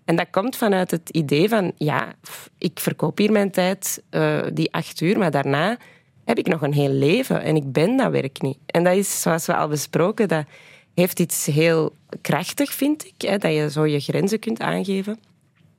[0.09, 2.13] En dat komt vanuit het idee van, ja,
[2.57, 5.77] ik verkoop hier mijn tijd, uh, die acht uur, maar daarna
[6.25, 8.57] heb ik nog een heel leven en ik ben dat werk niet.
[8.65, 10.45] En dat is, zoals we al besproken, dat
[10.93, 15.19] heeft iets heel krachtig, vind ik, hè, dat je zo je grenzen kunt aangeven.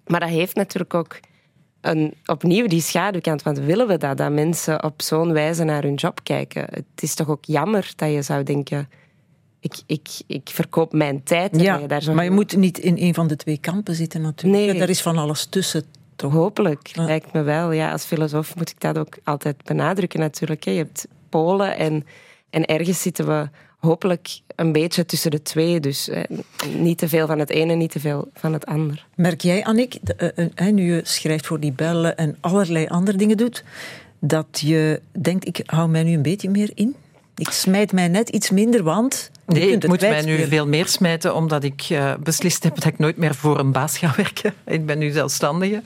[0.07, 1.21] Maar dat heeft natuurlijk ook
[1.81, 3.43] een, opnieuw die schaduwkant.
[3.43, 6.67] Want willen we dat, dat mensen op zo'n wijze naar hun job kijken?
[6.71, 8.89] Het is toch ook jammer dat je zou denken...
[9.61, 11.61] Ik, ik, ik verkoop mijn tijd.
[11.61, 14.73] Ja, daar maar je moet niet in een van de twee kampen zitten natuurlijk.
[14.73, 14.81] Nee.
[14.81, 15.85] Er is van alles tussen.
[16.17, 16.33] Toch?
[16.33, 17.73] Hopelijk, lijkt me wel.
[17.73, 20.65] Ja, als filosoof moet ik dat ook altijd benadrukken natuurlijk.
[20.65, 22.07] Je hebt polen en,
[22.51, 25.81] en ergens zitten we hopelijk een beetje tussen de twee.
[25.81, 26.23] Dus eh,
[26.77, 29.07] niet te veel van het ene, niet te veel van het ander.
[29.15, 33.37] Merk jij, Annick, uh, uh, nu je schrijft voor die bellen en allerlei andere dingen
[33.37, 33.65] doet,
[34.19, 36.97] dat je denkt, ik hou mij nu een beetje meer in?
[37.37, 39.31] Ik smijt mij net iets minder, want...
[39.53, 42.99] Nee, ik moet mij nu veel meer smijten, omdat ik uh, beslist heb dat ik
[42.99, 44.55] nooit meer voor een baas ga werken.
[44.67, 45.83] Ik ben nu zelfstandige.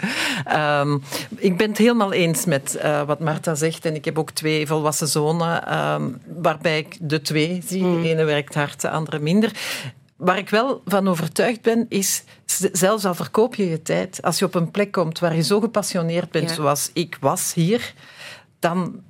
[0.81, 1.03] Um,
[1.37, 3.85] ik ben het helemaal eens met uh, wat Marta zegt.
[3.85, 7.83] En ik heb ook twee volwassen zonen, um, waarbij ik de twee zie.
[7.83, 8.05] De Mm.
[8.05, 9.51] ene werkt hard, de andere minder.
[10.17, 12.23] Waar ik wel van overtuigd ben, is
[12.73, 15.61] zelfs al verkoop je je tijd, als je op een plek komt waar je zo
[15.61, 16.55] gepassioneerd bent, Ja.
[16.55, 17.93] zoals ik was hier,
[18.59, 19.01] dan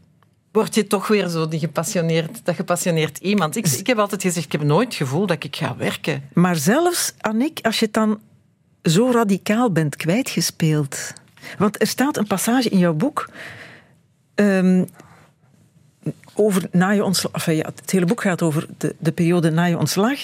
[0.55, 3.57] word je toch weer zo die gepassioneerd, dat gepassioneerd iemand.
[3.57, 6.23] Ik, ik heb altijd gezegd, ik heb nooit het gevoel dat ik ga werken.
[6.33, 8.21] Maar zelfs, Annick, als je het dan
[8.83, 11.13] zo radicaal bent kwijtgespeeld.
[11.59, 13.31] Want er staat een passage in jouw boek
[14.35, 14.85] ehm,
[16.35, 17.33] over na je ontslag.
[17.33, 20.19] enfin, ja, het hele boek gaat over de, de periode na je ontslag.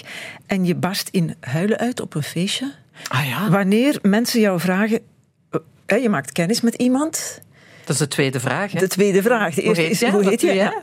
[0.46, 2.72] En je barst in huilen uit op een feestje.
[3.08, 3.50] Ah ja?
[3.50, 5.00] Wanneer mensen jou vragen...
[5.86, 7.40] eh, je maakt kennis met iemand.
[7.90, 8.72] Dat is de tweede vraag.
[8.72, 8.78] Hè?
[8.78, 9.54] De tweede vraag.
[9.54, 10.54] De Hoe eerste is, hoe heet je?
[10.54, 10.82] Ja.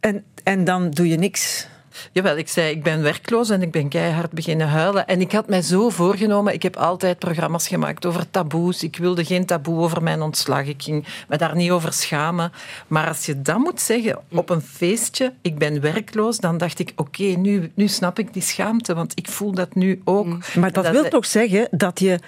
[0.00, 1.66] En, en dan doe je niks.
[2.12, 5.06] Jawel, ik zei, ik ben werkloos en ik ben keihard beginnen huilen.
[5.06, 8.82] En ik had mij zo voorgenomen, ik heb altijd programma's gemaakt over taboes.
[8.82, 10.66] Ik wilde geen taboe over mijn ontslag.
[10.66, 12.52] Ik ging me daar niet over schamen.
[12.86, 16.92] Maar als je dat moet zeggen op een feestje, ik ben werkloos, dan dacht ik,
[16.96, 20.54] oké, nu, nu snap ik die schaamte, want ik voel dat nu ook.
[20.54, 22.18] Maar dat, wil toch zeggen dat je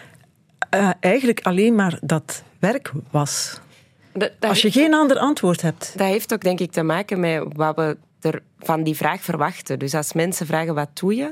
[0.70, 3.62] eh, eigenlijk alleen maar dat werk was.
[4.14, 5.92] Dat, dat Als je heeft- geen ander antwoord hebt.
[5.96, 9.78] Dat heeft ook denk ik te maken met wat we er van die vraag verwachten.
[9.78, 11.30] Dus als mensen vragen wat doe je,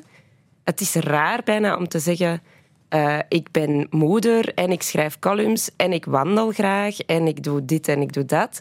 [0.65, 2.43] het is raar bijna om te zeggen
[2.89, 7.65] eh, ik ben moeder en ik schrijf columns en ik wandel graag en ik doe
[7.65, 8.61] dit en ik doe dat.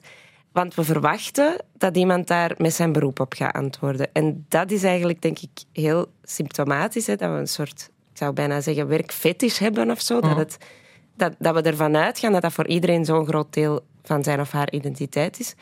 [0.52, 4.10] Want we verwachten dat iemand daar met zijn beroep op gaat antwoorden.
[4.14, 8.34] En dat is eigenlijk denk ik heel symptomatisch, hè, dat we een soort, ik zou
[8.34, 10.20] bijna zeggen, werkfetish hebben of zo.
[10.20, 10.58] Dat, het,
[11.16, 14.52] dat, dat we ervan uitgaan dat dat voor iedereen zo'n groot deel van zijn of
[14.52, 15.54] haar identiteit is.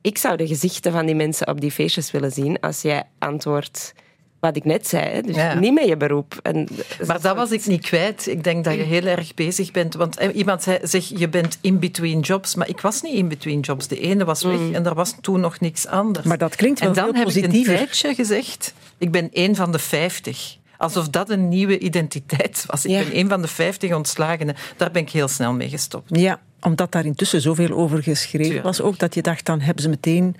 [0.00, 3.92] Ik zou de gezichten van die mensen op die feestjes willen zien als jij antwoordt
[4.40, 5.22] wat ik net zei.
[5.22, 5.54] Dus Ja.
[5.54, 6.38] niet met je beroep.
[6.42, 6.68] En,
[7.06, 8.26] Maar dat was ik niet kwijt.
[8.26, 9.94] Ik denk dat je heel erg bezig bent.
[9.94, 12.54] Want eh, iemand zei, zeg, je bent in between jobs.
[12.54, 13.88] Maar ik was niet in between jobs.
[13.88, 16.26] De ene was weg en er was toen nog niks anders.
[16.26, 19.54] Maar dat klinkt wel en dan veel heb ik een tijdje gezegd, ik ben één
[19.56, 20.56] van de vijftig.
[20.76, 22.84] Alsof dat een nieuwe identiteit was.
[22.84, 22.98] Ik Ja.
[23.02, 24.54] ben één van de vijftig ontslagenen.
[24.76, 26.18] Daar ben ik heel snel mee gestopt.
[26.18, 28.64] Ja, omdat daar intussen zoveel over geschreven Tuurlijk.
[28.64, 30.36] was ook, dat je dacht, dan hebben ze meteen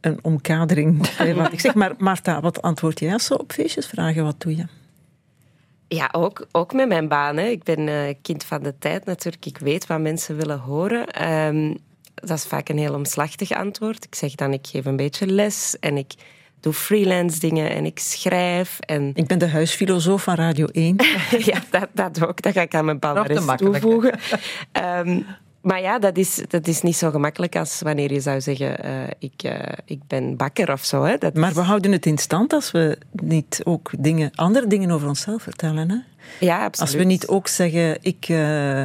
[0.00, 1.08] een omkadering.
[1.18, 4.24] bij wat ik zeg maar, Marta, wat antwoord jij als ze op feestjes vragen?
[4.24, 4.64] Wat doe je?
[5.88, 7.36] Ja, ook, ook met mijn baan.
[7.36, 7.44] Hè.
[7.44, 9.46] Ik ben eh, kind van de tijd natuurlijk.
[9.46, 11.06] Ik weet wat mensen willen horen.
[11.06, 11.74] Ehm,
[12.14, 14.04] dat is vaak een heel omslachtig antwoord.
[14.04, 16.14] Ik zeg dan, ik geef een beetje les en ik
[16.60, 18.78] doe freelance dingen en ik schrijf.
[18.80, 20.96] En Ik ben de huisfilosoof van Radio 1.
[21.50, 22.42] ja, dat, dat ook.
[22.42, 23.56] Dat ga ik aan mijn hè?
[23.56, 24.18] toevoegen.
[24.72, 25.20] Ehm,
[25.60, 28.92] maar ja, dat is, dat is niet zo gemakkelijk als wanneer je zou zeggen, eh,
[29.18, 31.02] ik, eh, ik ben bakker of zo.
[31.02, 31.18] Hè.
[31.18, 34.90] Dat Maar is- we houden het in stand als we niet ook dingen, andere dingen
[34.90, 35.90] over onszelf vertellen.
[35.90, 35.96] Hè?
[36.46, 36.90] ja, absoluut.
[36.92, 38.84] Als we niet ook zeggen, ik eh,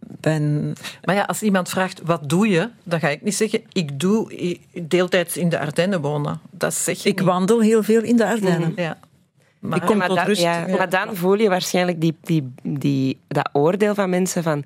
[0.00, 0.72] ben...
[1.04, 2.68] Maar ja, als iemand vraagt, wat doe je?
[2.82, 6.40] Dan ga ik niet zeggen, ik doe deeltijds in de Ardennen wonen.
[6.50, 7.24] Dat zeg je Ik niet.
[7.28, 8.72] wandel heel veel in de Ardennen.
[8.76, 8.98] Ja.
[9.58, 10.40] Maar, Ik kom maar, tot dan, rust.
[10.40, 14.64] ja, maar dan voel je waarschijnlijk die, die, die, dat oordeel van mensen van...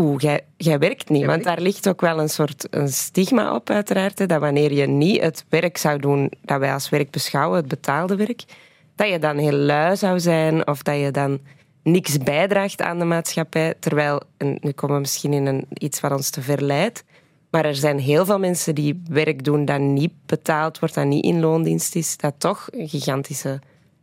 [0.00, 1.24] Oeh, jij, jij werkt niet.
[1.24, 4.18] Want daar ligt ook wel een soort een stigma op, uiteraard.
[4.18, 7.68] Hè, dat wanneer je niet het werk zou doen dat wij als werk beschouwen, het
[7.68, 8.44] betaalde werk,
[8.94, 11.38] dat je dan heel lui zou zijn of dat je dan
[11.82, 13.74] niks bijdraagt aan de maatschappij.
[13.78, 17.04] Terwijl, en nu komen we misschien in een, iets wat ons te ver leidt,
[17.50, 21.24] maar er zijn heel veel mensen die werk doen dat niet betaald wordt, dat niet
[21.24, 23.60] in loondienst is, dat toch een gigantische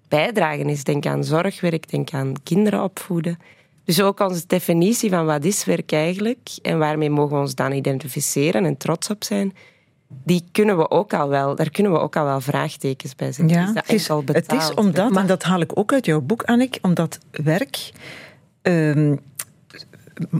[0.07, 0.83] bijdrage is.
[0.83, 3.37] Denk aan zorgwerk, denk aan kinderen opvoeden.
[3.85, 7.71] Dus ook onze definitie van wat is werk eigenlijk en waarmee mogen we ons dan
[7.71, 9.53] identificeren en trots op zijn,
[10.07, 13.57] die kunnen we ook al wel, daar kunnen we ook al wel vraagtekens bij zetten.
[13.57, 14.75] Ja, is dat het is, enkel het is betaald?
[14.75, 17.91] omdat, en dat haal ik ook uit jouw boek, Annik, omdat werk,
[18.61, 19.15] ehm,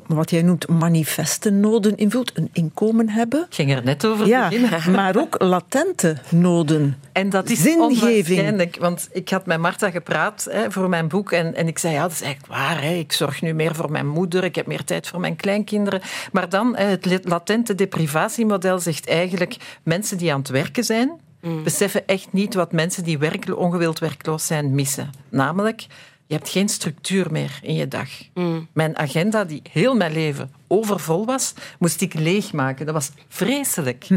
[0.08, 3.46] wat jij noemt manifestennoden invult, een inkomen hebben.
[3.50, 4.92] Ik ging er net over Ja, beginnen.
[5.02, 6.98] maar ook latente noden.
[7.12, 8.78] En dat is Zingeving.
[8.80, 11.32] Want ik had met Marta gepraat hè, voor mijn boek.
[11.32, 12.82] En, en ik zei, ja, dat is eigenlijk waar.
[12.82, 12.94] Hè.
[12.94, 14.44] Ik zorg nu meer voor mijn moeder.
[14.44, 16.02] Ik heb meer tijd voor mijn kleinkinderen.
[16.32, 19.56] Maar dan, hè, het latente deprivatiemodel zegt eigenlijk...
[19.84, 21.12] mensen die aan het werken zijn...
[21.64, 25.10] beseffen echt niet wat mensen die werklo- ongewild werkloos zijn missen.
[25.30, 25.86] Namelijk...
[26.28, 28.10] Je hebt geen structuur meer in je dag.
[28.74, 32.86] Mijn agenda, die heel mijn leven overvol was, moest ik leegmaken.
[32.86, 34.08] Dat was vreselijk.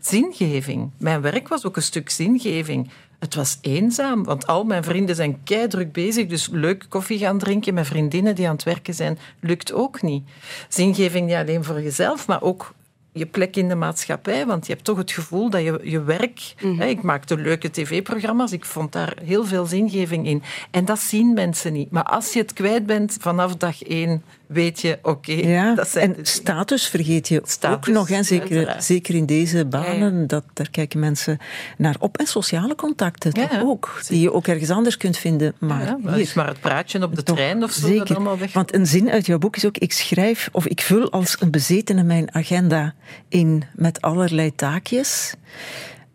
[0.00, 0.90] Zingeving.
[0.98, 2.90] Mijn werk was ook een stuk zingeving.
[3.18, 6.26] Het was eenzaam, want al mijn vrienden zijn keidruk bezig.
[6.26, 10.28] Dus leuk koffie gaan drinken met vriendinnen die aan het werken zijn, lukt ook niet.
[10.68, 12.74] Zingeving niet alleen voor jezelf, maar ook
[13.18, 14.46] je plek in de maatschappij.
[14.46, 16.54] Want je hebt toch het gevoel dat je, je werk...
[16.78, 20.42] Hè, ik maakte leuke tv-programma's, ik vond daar heel veel zingeving in.
[20.70, 21.90] En dat zien mensen niet.
[21.90, 26.16] Maar als je het kwijt bent vanaf dag één, weet je, oké, Ja, dat zijn
[26.16, 28.84] en status vergeet je Status, ook nog, hè, zeker, uiteraard.
[28.84, 30.26] zeker in deze banen.
[30.26, 31.38] Dat, daar kijken mensen
[31.76, 32.16] naar op.
[32.18, 33.62] En sociale contacten Ja, toch ja.
[33.62, 35.54] ook, die je ook ergens anders kunt vinden.
[35.58, 37.98] Maar Ja, hier, maar het praatje op de Toch, trein of zo, Zeker.
[38.06, 38.52] dat allemaal weg.
[38.52, 41.50] Want een zin uit jouw boek is ook: ik schrijf of ik vul als een
[41.50, 42.94] bezetene mijn agenda
[43.28, 45.34] in met allerlei taakjes.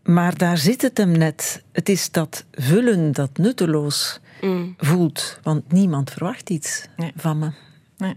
[0.03, 1.63] Maar daar zit het hem net.
[1.71, 4.19] Het is dat vullen dat nutteloos
[4.77, 5.39] voelt.
[5.43, 7.11] Want niemand verwacht iets Nee.
[7.15, 7.51] van me.
[7.97, 8.15] Nee.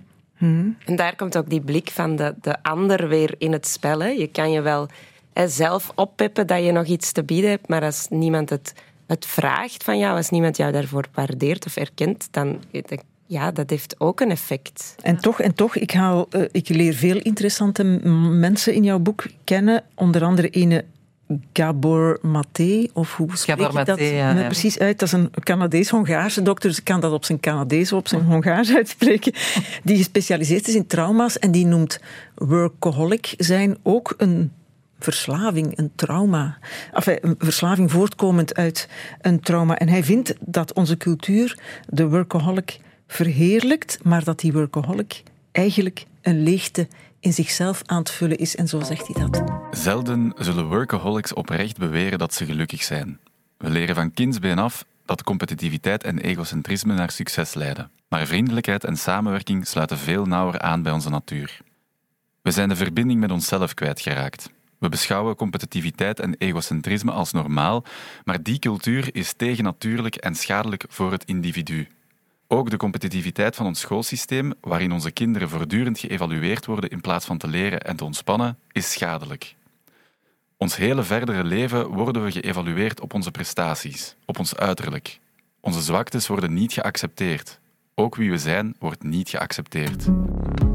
[0.84, 4.00] En daar komt ook die blik van de, de ander weer in het spel.
[4.00, 4.08] Hè.
[4.08, 4.88] Je kan je wel
[5.32, 8.72] hè, zelf oppeppen dat je nog iets te bieden hebt, maar als niemand het,
[9.06, 12.62] het vraagt van jou, als niemand jou daarvoor waardeert of erkent, dan
[13.26, 14.94] ja, dat heeft ook een effect.
[15.02, 19.26] En toch, en toch ik, haal, eh, ik leer veel interessante mensen in jouw boek
[19.44, 19.84] kennen.
[19.94, 20.84] Onder andere ene
[21.52, 24.46] Gabor Maté, of hoe spreek Gabor je dat Maté, ja, me ja.
[24.46, 24.98] precies uit?
[24.98, 28.22] Dat is een Canadees-Hongaarse dokter, dus ik kan dat op zijn Canadees of op zijn
[28.22, 29.32] Hongaars uitspreken,
[29.82, 32.00] die gespecialiseerd is in trauma's en die noemt
[32.34, 34.52] workaholic zijn ook een
[34.98, 36.58] verslaving, een trauma.
[36.92, 38.88] Enfin, een verslaving voortkomend uit
[39.20, 39.78] een trauma.
[39.78, 41.58] En hij vindt dat onze cultuur
[41.88, 46.88] de workaholic verheerlijkt, maar dat die workaholic eigenlijk een leegte
[47.20, 48.56] in zichzelf aan het vullen is.
[48.56, 49.42] En zo zegt hij dat.
[49.70, 53.18] Zelden zullen workaholics oprecht beweren dat ze gelukkig zijn.
[53.56, 57.90] We leren van kindsbeen af dat competitiviteit en egocentrisme naar succes leiden.
[58.08, 61.58] Maar vriendelijkheid en samenwerking sluiten veel nauwer aan bij onze natuur.
[62.42, 64.50] We zijn de verbinding met onszelf kwijtgeraakt.
[64.78, 67.84] We beschouwen competitiviteit en egocentrisme als normaal,
[68.24, 71.88] maar die cultuur is tegennatuurlijk en schadelijk voor het individu.
[72.48, 77.38] Ook de competitiviteit van ons schoolsysteem, waarin onze kinderen voortdurend geëvalueerd worden in plaats van
[77.38, 79.54] te leren en te ontspannen, is schadelijk.
[80.56, 85.20] Ons hele verdere leven worden we geëvalueerd op onze prestaties, op ons uiterlijk.
[85.60, 87.60] Onze zwaktes worden niet geaccepteerd.
[87.94, 90.06] Ook wie we zijn wordt niet geaccepteerd.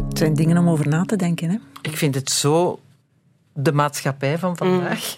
[0.08, 1.50] Het zijn dingen om over na te denken.
[1.50, 1.58] Hè?
[1.82, 2.80] Ik vind het zo
[3.54, 5.16] de maatschappij van vandaag.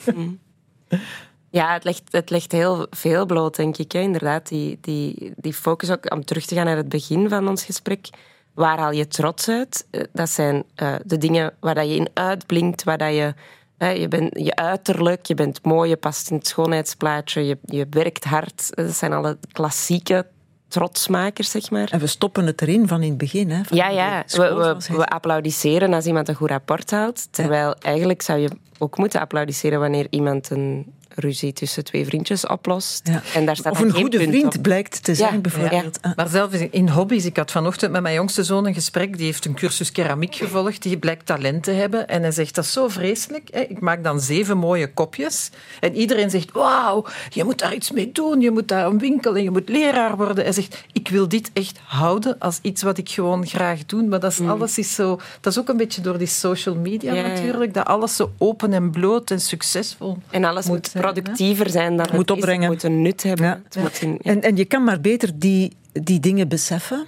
[1.54, 3.92] Ja, het legt, het legt heel veel bloot, denk ik.
[3.92, 4.00] Hè.
[4.00, 7.64] Inderdaad, die, die, die focus ook, om terug te gaan naar het begin van ons
[7.64, 8.10] gesprek.
[8.54, 9.88] Waar haal je trots uit?
[9.92, 13.34] Eh, Dat zijn eh, de dingen waar dat je in uitblinkt, waar dat je...
[13.78, 17.88] hè, je bent je uiterlijk, je bent mooi, je past in het schoonheidsplaatje, je, je
[17.90, 18.76] werkt hard.
[18.76, 20.26] Dat zijn alle klassieke
[20.68, 21.90] trotsmakers, zeg maar.
[21.92, 23.50] En we stoppen het erin van in het begin.
[23.50, 24.18] Hè, van Ja, ja.
[24.18, 27.28] We, school, we, we applaudisseren als iemand een goed rapport houdt.
[27.32, 33.08] Terwijl eigenlijk zou je ook moeten applaudisseren wanneer iemand een ruzie tussen twee vriendjes oplost.
[33.08, 33.22] Ja.
[33.34, 34.62] En daar staat Of een geen goede punt vriend op.
[34.62, 35.98] blijkt te zijn, Ja, bijvoorbeeld.
[36.02, 36.12] Ah.
[36.16, 39.46] Maar zelfs in hobby's, ik had vanochtend met mijn jongste zoon een gesprek, die heeft
[39.46, 42.08] een cursus keramiek gevolgd, die blijkt talent te hebben.
[42.08, 43.48] En hij zegt, dat is zo vreselijk.
[43.52, 43.60] Hè.
[43.60, 45.50] Ik maak dan zeven mooie kopjes.
[45.80, 49.36] En iedereen zegt, wauw, je moet daar iets mee doen, je moet daar een winkel
[49.36, 50.44] en je moet leraar worden.
[50.44, 54.04] Hij zegt, ik wil dit echt houden als iets wat ik gewoon graag doe.
[54.04, 55.20] Maar dat is, alles is zo...
[55.42, 57.28] Dat is ook een beetje door die social media Ja, ja.
[57.28, 61.03] natuurlijk, dat alles zo open en bloot en succesvol En alles moet, zijn.
[61.12, 62.36] Productiever zijn dan het moet is.
[62.36, 62.62] opbrengen.
[62.62, 63.46] Het moet een nut hebben.
[63.46, 63.62] Ja.
[63.64, 67.06] Het moet in- En, en je kan maar beter die, die dingen beseffen.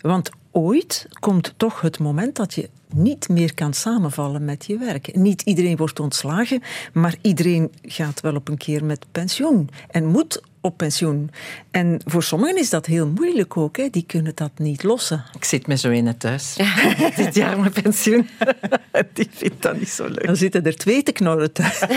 [0.00, 5.14] Want ooit komt toch het moment dat je niet meer kan samenvallen met je werk.
[5.16, 6.62] Niet iedereen wordt ontslagen,
[6.92, 9.70] maar iedereen gaat wel op een keer met pensioen.
[9.90, 11.30] En moet op pensioen.
[11.70, 13.76] En voor sommigen is dat heel moeilijk ook.
[13.76, 13.88] Hè.
[13.90, 15.24] Die kunnen dat niet lossen.
[15.34, 16.56] Ik zit met zo in thuis.
[17.16, 18.28] Dit jaar mijn pensioen.
[19.14, 20.26] Die vindt dat niet zo leuk.
[20.26, 21.80] Dan zitten er twee te knorren thuis.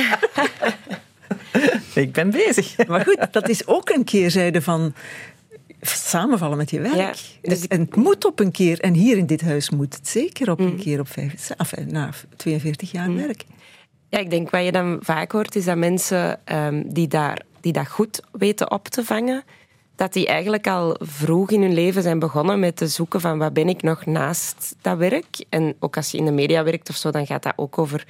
[1.93, 2.87] Ik ben bezig.
[2.87, 4.93] Maar goed, dat is ook een keerzijde van
[5.81, 6.95] samenvallen met je werk.
[6.95, 9.95] Ja, dus ik- En het moet op een keer, en hier in dit huis moet
[9.95, 13.45] het zeker op een keer op vijf, af, na 42 jaar werk.
[14.09, 17.73] Ja, ik denk wat je dan vaak hoort, is dat mensen ehm, die, daar, die
[17.73, 19.43] dat goed weten op te vangen,
[19.95, 23.53] dat die eigenlijk al vroeg in hun leven zijn begonnen met te zoeken van wat
[23.53, 25.45] ben ik nog naast dat werk.
[25.49, 28.05] En ook als je in de media werkt of zo, dan gaat dat ook over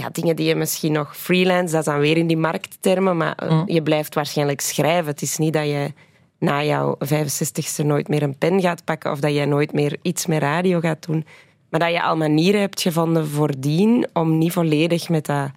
[0.00, 3.34] ja, dingen die je misschien nog freelance, dat is dan weer in die markttermen, maar
[3.36, 5.06] eh, je blijft waarschijnlijk schrijven.
[5.10, 5.92] Het is niet dat je
[6.38, 10.26] na jouw 65ste nooit meer een pen gaat pakken of dat jij nooit meer iets
[10.26, 11.26] met radio gaat doen.
[11.70, 15.50] Maar dat je al manieren hebt gevonden voordien om niet volledig met dat,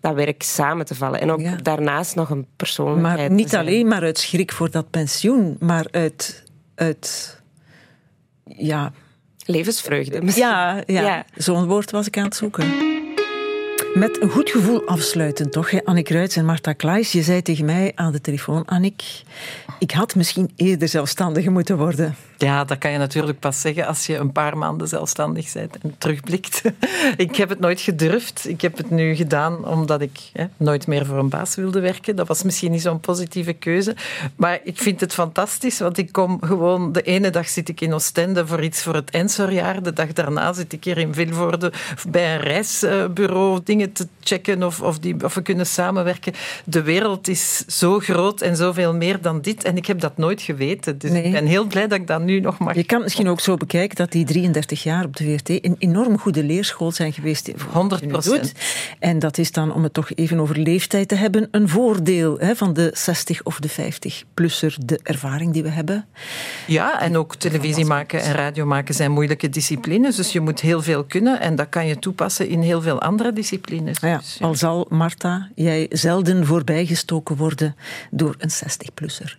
[0.00, 1.20] dat werk samen te vallen.
[1.20, 1.56] En ook Ja.
[1.62, 6.44] daarnaast nog een persoonlijkheid Maar niet alleen maar uit schrik voor dat pensioen, maar uit,
[6.74, 7.40] uit
[8.44, 8.92] ja,
[9.44, 10.22] Levensvreugde.
[10.22, 10.46] misschien.
[10.46, 11.24] ja, ja, Ja.
[11.34, 12.64] zo'n woord was ik aan het zoeken.
[13.96, 15.70] Met een goed gevoel afsluiten, toch?
[15.70, 15.84] Hè?
[15.84, 17.12] Annick en Marta Klaes.
[17.12, 19.02] Je zei tegen mij aan de telefoon, Annick,
[19.78, 22.14] ik had misschien eerder zelfstandige moeten worden.
[22.38, 25.94] Ja, dat kan je natuurlijk pas zeggen als je een paar maanden zelfstandig bent en
[25.98, 26.62] terugblikt.
[27.16, 28.48] ik heb het nooit gedurfd.
[28.48, 32.16] Ik heb het nu gedaan omdat ik hè, nooit meer voor een baas wilde werken.
[32.16, 33.96] Dat was misschien niet zo'n positieve keuze.
[34.36, 36.92] Maar ik vind het fantastisch, want ik kom gewoon...
[36.92, 39.82] De ene dag zit ik in Oostende voor iets voor het Ensorjaar.
[39.82, 41.72] De dag daarna zit ik hier in Vilvoorde
[42.08, 46.32] bij een reisbureau dingen te checken of, of, die, of we kunnen samenwerken.
[46.64, 49.64] De wereld is zo groot en zoveel meer dan dit.
[49.64, 50.98] En ik heb dat nooit geweten.
[50.98, 51.22] Dus Nee.
[51.22, 52.74] ik ben heel blij dat ik dat nu nog mag.
[52.74, 55.76] Je kan het misschien ook zo bekijken dat die 33 jaar op de VRT een
[55.78, 57.50] enorm goede leerschool zijn geweest.
[57.54, 58.16] voor wat je nu 100%.
[58.16, 58.52] doet.
[58.98, 62.56] En dat is dan, om het toch even over leeftijd te hebben, een voordeel hè,
[62.56, 66.06] van de 60 of de 50-plusser, de ervaring die we hebben.
[66.66, 70.16] Ja, en ook televisie maken en radio maken zijn moeilijke disciplines.
[70.16, 73.32] Dus je moet heel veel kunnen en dat kan je toepassen in heel veel andere
[73.32, 73.98] disciplines.
[74.00, 74.46] Ja, Dus, ja.
[74.46, 77.76] al zal Marta jij zelden voorbijgestoken worden
[78.10, 79.36] door een 60-plusser.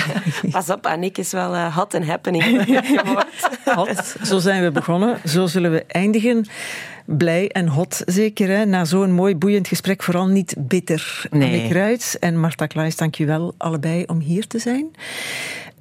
[0.50, 3.24] Pas op, Annick is wel eh, hot and happening.
[3.64, 5.18] Hot, zo zijn we begonnen.
[5.24, 6.46] Zo zullen we eindigen.
[7.04, 8.48] Blij en hot zeker.
[8.48, 8.64] Hè?
[8.64, 11.24] Na zo'n mooi boeiend gesprek vooral niet bitter.
[11.30, 11.48] Nee.
[11.48, 14.90] Annick Ruijts en Marta Klaes, dank je wel allebei om hier te zijn.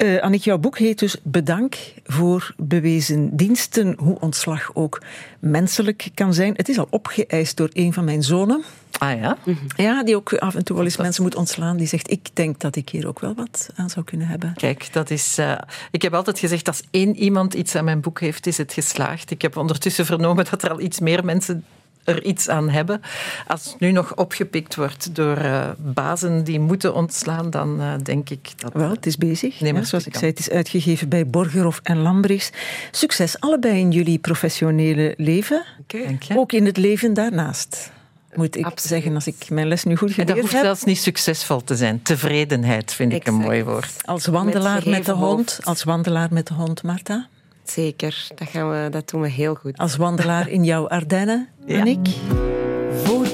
[0.02, 3.96] Eh Annick, jouw boek heet dus Bedank voor bewezen diensten.
[3.98, 5.02] Hoe ontslag ook
[5.40, 6.54] menselijk kan zijn.
[6.56, 8.64] Het is al opgeëist door een van mijn zonen.
[8.98, 9.38] Ah ja?
[9.76, 11.78] Ja, die ook af en toe wel eens mensen moet ontslaan.
[11.78, 14.54] Die zegt, ik denk dat ik hier ook wel wat aan zou kunnen hebben.
[14.56, 15.38] Kijk, dat is.
[15.38, 15.58] eh,
[15.92, 19.32] ik heb altijd gezegd: als één iemand iets aan mijn boek heeft, is het geslaagd.
[19.32, 21.64] Ik heb ondertussen vernomen dat er al iets meer mensen
[22.12, 23.02] er iets aan hebben.
[23.48, 28.30] Als het nu nog opgepikt wordt door eh, bazen die moeten ontslaan, dan eh, denk
[28.30, 28.74] ik dat.
[28.74, 29.60] Wel, het is bezig.
[29.60, 30.20] Nee, maar Ja, zoals ik kan.
[30.22, 32.50] zei, het is uitgegeven bij Borgerhof en Lambrechts.
[32.92, 35.64] Succes allebei in jullie professionele leven.
[35.88, 36.18] Je?
[36.36, 37.92] Ook in het leven daarnaast.
[38.34, 38.82] Moet ik Absoluut.
[38.92, 40.64] zeggen, als ik mijn les nu goed En dat geleerd hoeft heb.
[40.64, 42.02] zelfs niet succesvol te zijn.
[42.02, 43.92] Tevredenheid vind ik een mooi woord.
[44.06, 45.50] Als wandelaar met, de hond.
[45.52, 45.66] hoofd.
[45.66, 47.28] Als wandelaar met de hond, Marta.
[47.74, 49.78] Zeker, dat, gaan we, dat doen we heel goed.
[49.78, 51.78] Als wandelaar in jouw Ardennen, Ja.
[51.78, 52.08] Annick.
[53.04, 53.26] Voor